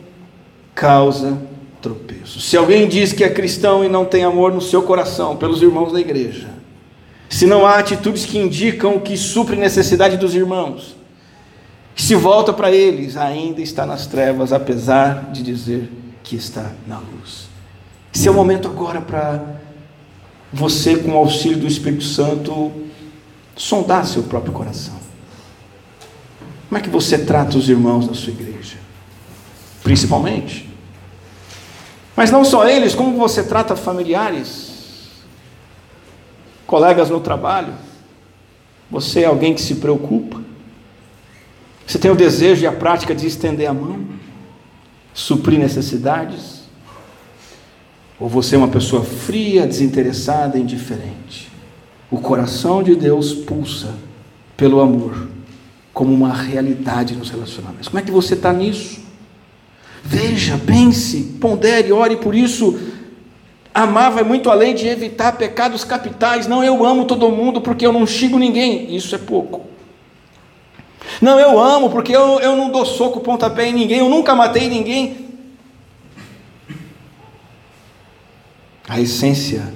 causa 0.76 1.49
tropeço. 1.82 2.40
Se 2.40 2.58
alguém 2.58 2.88
diz 2.88 3.14
que 3.14 3.24
é 3.24 3.30
cristão 3.30 3.84
e 3.84 3.90
não 3.90 4.06
tem 4.06 4.24
amor 4.24 4.54
no 4.54 4.62
seu 4.62 4.82
coração 4.82 5.36
pelos 5.36 5.62
irmãos 5.62 5.92
da 5.92 6.00
igreja, 6.00 6.50
se 7.30 7.46
não 7.46 7.66
há 7.66 7.78
atitudes 7.78 8.26
que 8.26 8.38
indicam 8.38 9.00
que 9.00 9.16
supre 9.16 9.56
necessidade 9.56 10.18
dos 10.18 10.34
irmãos, 10.36 10.96
se 11.96 12.16
volta 12.16 12.54
para 12.54 12.72
eles, 12.72 13.18
ainda 13.18 13.62
está 13.62 13.86
nas 13.86 14.08
trevas, 14.08 14.54
apesar 14.54 15.32
de 15.32 15.44
dizer 15.44 15.92
que 16.24 16.36
está 16.36 16.72
na 16.88 16.98
luz. 16.98 17.50
Esse 18.14 18.28
é 18.28 18.32
o 18.32 18.34
momento 18.34 18.68
agora 18.68 19.02
para 19.02 19.60
você, 20.52 20.98
com 20.98 21.12
o 21.12 21.18
auxílio 21.18 21.60
do 21.60 21.68
Espírito 21.68 22.04
Santo, 22.04 22.72
sondar 23.56 24.06
seu 24.06 24.24
próprio 24.24 24.54
coração. 24.54 24.96
Como 26.68 26.78
é 26.78 26.82
que 26.82 26.90
você 26.90 27.18
trata 27.18 27.58
os 27.58 27.68
irmãos 27.68 28.08
da 28.08 28.14
sua 28.14 28.32
igreja? 28.32 28.78
Principalmente 29.84 30.69
mas 32.20 32.32
não 32.32 32.44
só 32.44 32.68
eles, 32.68 32.94
como 32.94 33.18
você 33.18 33.42
trata 33.42 33.78
familiares, 33.78 34.72
colegas 36.68 37.10
no 37.10 37.22
trabalho. 37.22 37.72
Você 38.92 39.22
é 39.22 39.26
alguém 39.26 39.54
que 39.54 39.62
se 39.62 39.76
preocupa. 39.76 40.42
Você 41.88 41.98
tem 41.98 42.12
o 42.12 42.16
desejo 42.16 42.62
e 42.62 42.68
a 42.68 42.74
prática 42.74 43.16
de 43.16 43.26
estender 43.26 43.70
a 43.70 43.74
mão, 43.74 44.06
suprir 45.14 45.58
necessidades. 45.58 46.64
Ou 48.20 48.28
você 48.28 48.56
é 48.56 48.58
uma 48.58 48.68
pessoa 48.68 49.02
fria, 49.02 49.66
desinteressada, 49.66 50.60
indiferente. 50.60 51.50
O 52.12 52.20
coração 52.20 52.84
de 52.84 52.98
Deus 52.98 53.34
pulsa 53.34 53.96
pelo 54.58 54.82
amor 54.82 55.30
como 55.94 56.14
uma 56.14 56.34
realidade 56.34 57.16
nos 57.16 57.30
relacionamentos. 57.30 57.88
Como 57.88 57.98
é 57.98 58.02
que 58.02 58.12
você 58.12 58.34
está 58.34 58.52
nisso? 58.52 59.08
Veja, 60.04 60.60
pense, 60.66 61.38
pondere, 61.40 61.92
ore 61.92 62.18
por 62.18 62.34
isso. 62.34 62.80
Amar 63.74 64.12
vai 64.12 64.24
muito 64.24 64.50
além 64.50 64.74
de 64.74 64.88
evitar 64.88 65.34
pecados 65.34 65.84
capitais. 65.84 66.48
Não, 66.48 66.64
eu 66.64 66.86
amo 66.86 67.06
todo 67.06 67.30
mundo 67.30 67.62
porque 67.62 67.86
eu 67.86 67.94
não 67.94 68.06
xingo 68.06 68.40
ninguém. 68.40 68.96
Isso 68.96 69.14
é 69.14 69.18
pouco. 69.18 69.68
Não, 71.22 71.40
eu 71.40 71.60
amo 71.60 71.90
porque 71.90 72.16
eu, 72.16 72.40
eu 72.40 72.56
não 72.56 72.72
dou 72.72 72.86
soco, 72.86 73.20
pontapé 73.20 73.68
em 73.68 73.74
ninguém. 73.74 74.00
Eu 74.00 74.10
nunca 74.10 74.36
matei 74.36 74.68
ninguém. 74.68 75.30
A 78.88 79.00
essência 79.00 79.72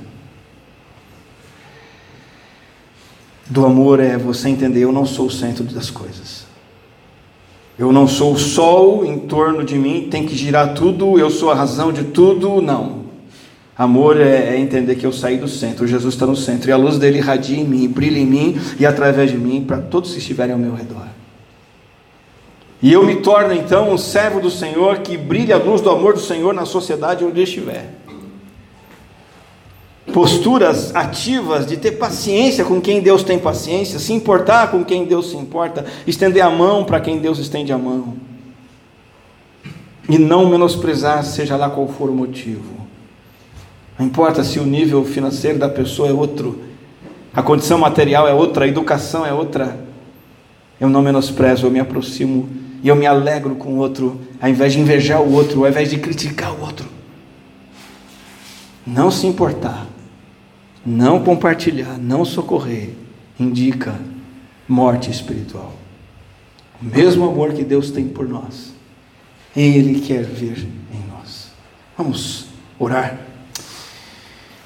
do 3.45 3.65
amor 3.65 3.99
é 3.99 4.17
você 4.17 4.49
entender: 4.49 4.81
eu 4.81 4.91
não 4.91 5.05
sou 5.05 5.27
o 5.27 5.31
centro 5.31 5.63
das 5.65 5.89
coisas. 5.89 6.42
Eu 7.77 7.91
não 7.91 8.07
sou 8.07 8.33
o 8.33 8.39
sol 8.39 9.03
em 9.03 9.17
torno 9.19 9.63
de 9.63 9.75
mim, 9.75 10.07
tem 10.09 10.25
que 10.25 10.35
girar 10.35 10.73
tudo, 10.73 11.17
eu 11.17 11.29
sou 11.29 11.49
a 11.51 11.55
razão 11.55 11.91
de 11.91 12.03
tudo. 12.03 12.61
Não. 12.61 13.03
Amor 13.75 14.19
é, 14.21 14.55
é 14.55 14.59
entender 14.59 14.95
que 14.95 15.05
eu 15.05 15.11
saí 15.11 15.37
do 15.37 15.47
centro, 15.47 15.87
Jesus 15.87 16.13
está 16.13 16.27
no 16.27 16.35
centro, 16.35 16.69
e 16.69 16.71
a 16.71 16.77
luz 16.77 16.99
dele 16.99 17.17
irradia 17.17 17.57
em 17.57 17.63
mim, 17.63 17.87
brilha 17.87 18.19
em 18.19 18.25
mim 18.25 18.61
e 18.79 18.85
através 18.85 19.31
de 19.31 19.37
mim 19.37 19.63
para 19.65 19.77
todos 19.77 20.11
que 20.11 20.19
estiverem 20.19 20.53
ao 20.53 20.59
meu 20.59 20.75
redor. 20.75 21.07
E 22.79 22.93
eu 22.93 23.03
me 23.03 23.15
torno 23.15 23.53
então 23.53 23.91
um 23.91 23.97
servo 23.97 24.39
do 24.39 24.51
Senhor 24.51 24.99
que 24.99 25.17
brilha 25.17 25.55
a 25.55 25.57
luz 25.57 25.81
do 25.81 25.89
amor 25.89 26.13
do 26.13 26.19
Senhor 26.19 26.53
na 26.53 26.65
sociedade 26.65 27.23
onde 27.23 27.41
estiver 27.41 28.02
posturas 30.13 30.95
ativas 30.95 31.65
de 31.65 31.75
ter 31.75 31.93
paciência 31.93 32.63
com 32.63 32.79
quem 32.79 33.01
Deus 33.01 33.23
tem 33.23 33.39
paciência, 33.39 33.97
se 33.99 34.13
importar 34.13 34.69
com 34.69 34.85
quem 34.85 35.05
Deus 35.05 35.31
se 35.31 35.35
importa, 35.35 35.85
estender 36.05 36.43
a 36.43 36.49
mão 36.49 36.85
para 36.85 37.01
quem 37.01 37.17
Deus 37.17 37.39
estende 37.39 37.73
a 37.73 37.77
mão, 37.77 38.13
e 40.07 40.17
não 40.17 40.47
menosprezar, 40.47 41.23
seja 41.25 41.57
lá 41.57 41.69
qual 41.69 41.87
for 41.87 42.09
o 42.09 42.13
motivo, 42.13 42.83
Não 43.97 44.07
importa 44.07 44.43
se 44.43 44.59
o 44.59 44.65
nível 44.65 45.05
financeiro 45.05 45.59
da 45.59 45.69
pessoa 45.69 46.09
é 46.09 46.11
outro, 46.11 46.61
a 47.33 47.41
condição 47.41 47.77
material 47.77 48.27
é 48.27 48.33
outra, 48.33 48.65
a 48.65 48.67
educação 48.67 49.25
é 49.25 49.33
outra. 49.33 49.79
Eu 50.79 50.89
não 50.89 51.01
menosprezo, 51.01 51.65
eu 51.65 51.71
me 51.71 51.79
aproximo 51.79 52.49
e 52.83 52.87
eu 52.87 52.95
me 52.95 53.05
alegro 53.05 53.55
com 53.55 53.69
o 53.69 53.77
outro, 53.77 54.19
ao 54.41 54.49
invés 54.49 54.73
de 54.73 54.79
invejar 54.79 55.21
o 55.21 55.31
outro, 55.31 55.63
ao 55.63 55.69
invés 55.69 55.89
de 55.89 55.97
criticar 55.97 56.53
o 56.53 56.61
outro. 56.61 56.87
Não 58.85 59.09
se 59.09 59.25
importar, 59.25 59.87
não 60.85 61.23
compartilhar, 61.23 61.97
não 61.97 62.25
socorrer, 62.25 62.89
indica 63.39 63.99
morte 64.67 65.09
espiritual. 65.09 65.73
O 66.81 66.85
mesmo 66.85 67.25
amor 67.25 67.53
que 67.53 67.63
Deus 67.63 67.91
tem 67.91 68.07
por 68.07 68.27
nós, 68.27 68.73
Ele 69.55 70.01
quer 70.01 70.23
ver 70.23 70.67
em 70.93 71.09
nós. 71.09 71.51
Vamos 71.97 72.47
orar. 72.77 73.19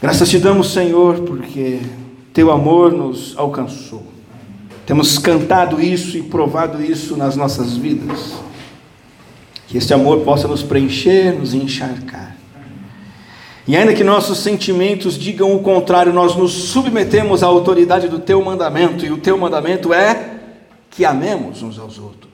Graças 0.01 0.29
te 0.29 0.39
damos, 0.39 0.71
Senhor, 0.71 1.21
porque 1.21 1.79
Teu 2.33 2.51
amor 2.51 2.91
nos 2.91 3.35
alcançou. 3.37 4.03
Temos 4.85 5.19
cantado 5.19 5.81
isso 5.81 6.17
e 6.17 6.23
provado 6.23 6.81
isso 6.81 7.17
nas 7.17 7.35
nossas 7.35 7.75
vidas. 7.75 8.35
Que 9.67 9.77
este 9.77 9.93
amor 9.93 10.21
possa 10.21 10.47
nos 10.47 10.63
preencher, 10.63 11.37
nos 11.37 11.53
encharcar. 11.53 12.36
E 13.67 13.75
ainda 13.75 13.93
que 13.93 14.03
nossos 14.03 14.37
sentimentos 14.37 15.17
digam 15.17 15.53
o 15.53 15.59
contrário, 15.59 16.13
nós 16.13 16.35
nos 16.35 16.53
submetemos 16.53 17.43
à 17.43 17.47
autoridade 17.47 18.07
do 18.07 18.19
teu 18.19 18.41
mandamento, 18.41 19.05
e 19.05 19.11
o 19.11 19.17
teu 19.17 19.37
mandamento 19.37 19.93
é 19.93 20.37
que 20.89 21.03
amemos 21.03 21.61
uns 21.61 21.77
aos 21.77 21.99
outros. 21.99 22.27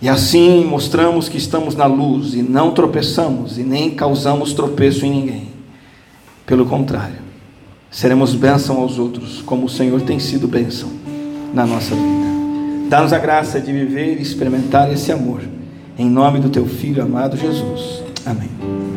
E 0.00 0.08
assim 0.08 0.64
mostramos 0.64 1.28
que 1.28 1.38
estamos 1.38 1.74
na 1.74 1.86
luz 1.86 2.34
e 2.34 2.42
não 2.42 2.70
tropeçamos 2.70 3.58
e 3.58 3.64
nem 3.64 3.90
causamos 3.90 4.52
tropeço 4.52 5.04
em 5.04 5.10
ninguém. 5.10 5.48
Pelo 6.46 6.66
contrário, 6.66 7.18
seremos 7.90 8.34
bênção 8.34 8.80
aos 8.80 8.98
outros, 8.98 9.42
como 9.42 9.66
o 9.66 9.68
Senhor 9.68 10.00
tem 10.02 10.20
sido 10.20 10.46
bênção 10.46 10.90
na 11.52 11.66
nossa 11.66 11.94
vida. 11.94 12.28
Dá-nos 12.88 13.12
a 13.12 13.18
graça 13.18 13.60
de 13.60 13.72
viver 13.72 14.18
e 14.18 14.22
experimentar 14.22 14.92
esse 14.92 15.10
amor. 15.10 15.40
Em 15.98 16.08
nome 16.08 16.38
do 16.38 16.48
teu 16.48 16.66
Filho 16.66 17.02
amado 17.02 17.36
Jesus. 17.36 18.04
Amém. 18.24 18.87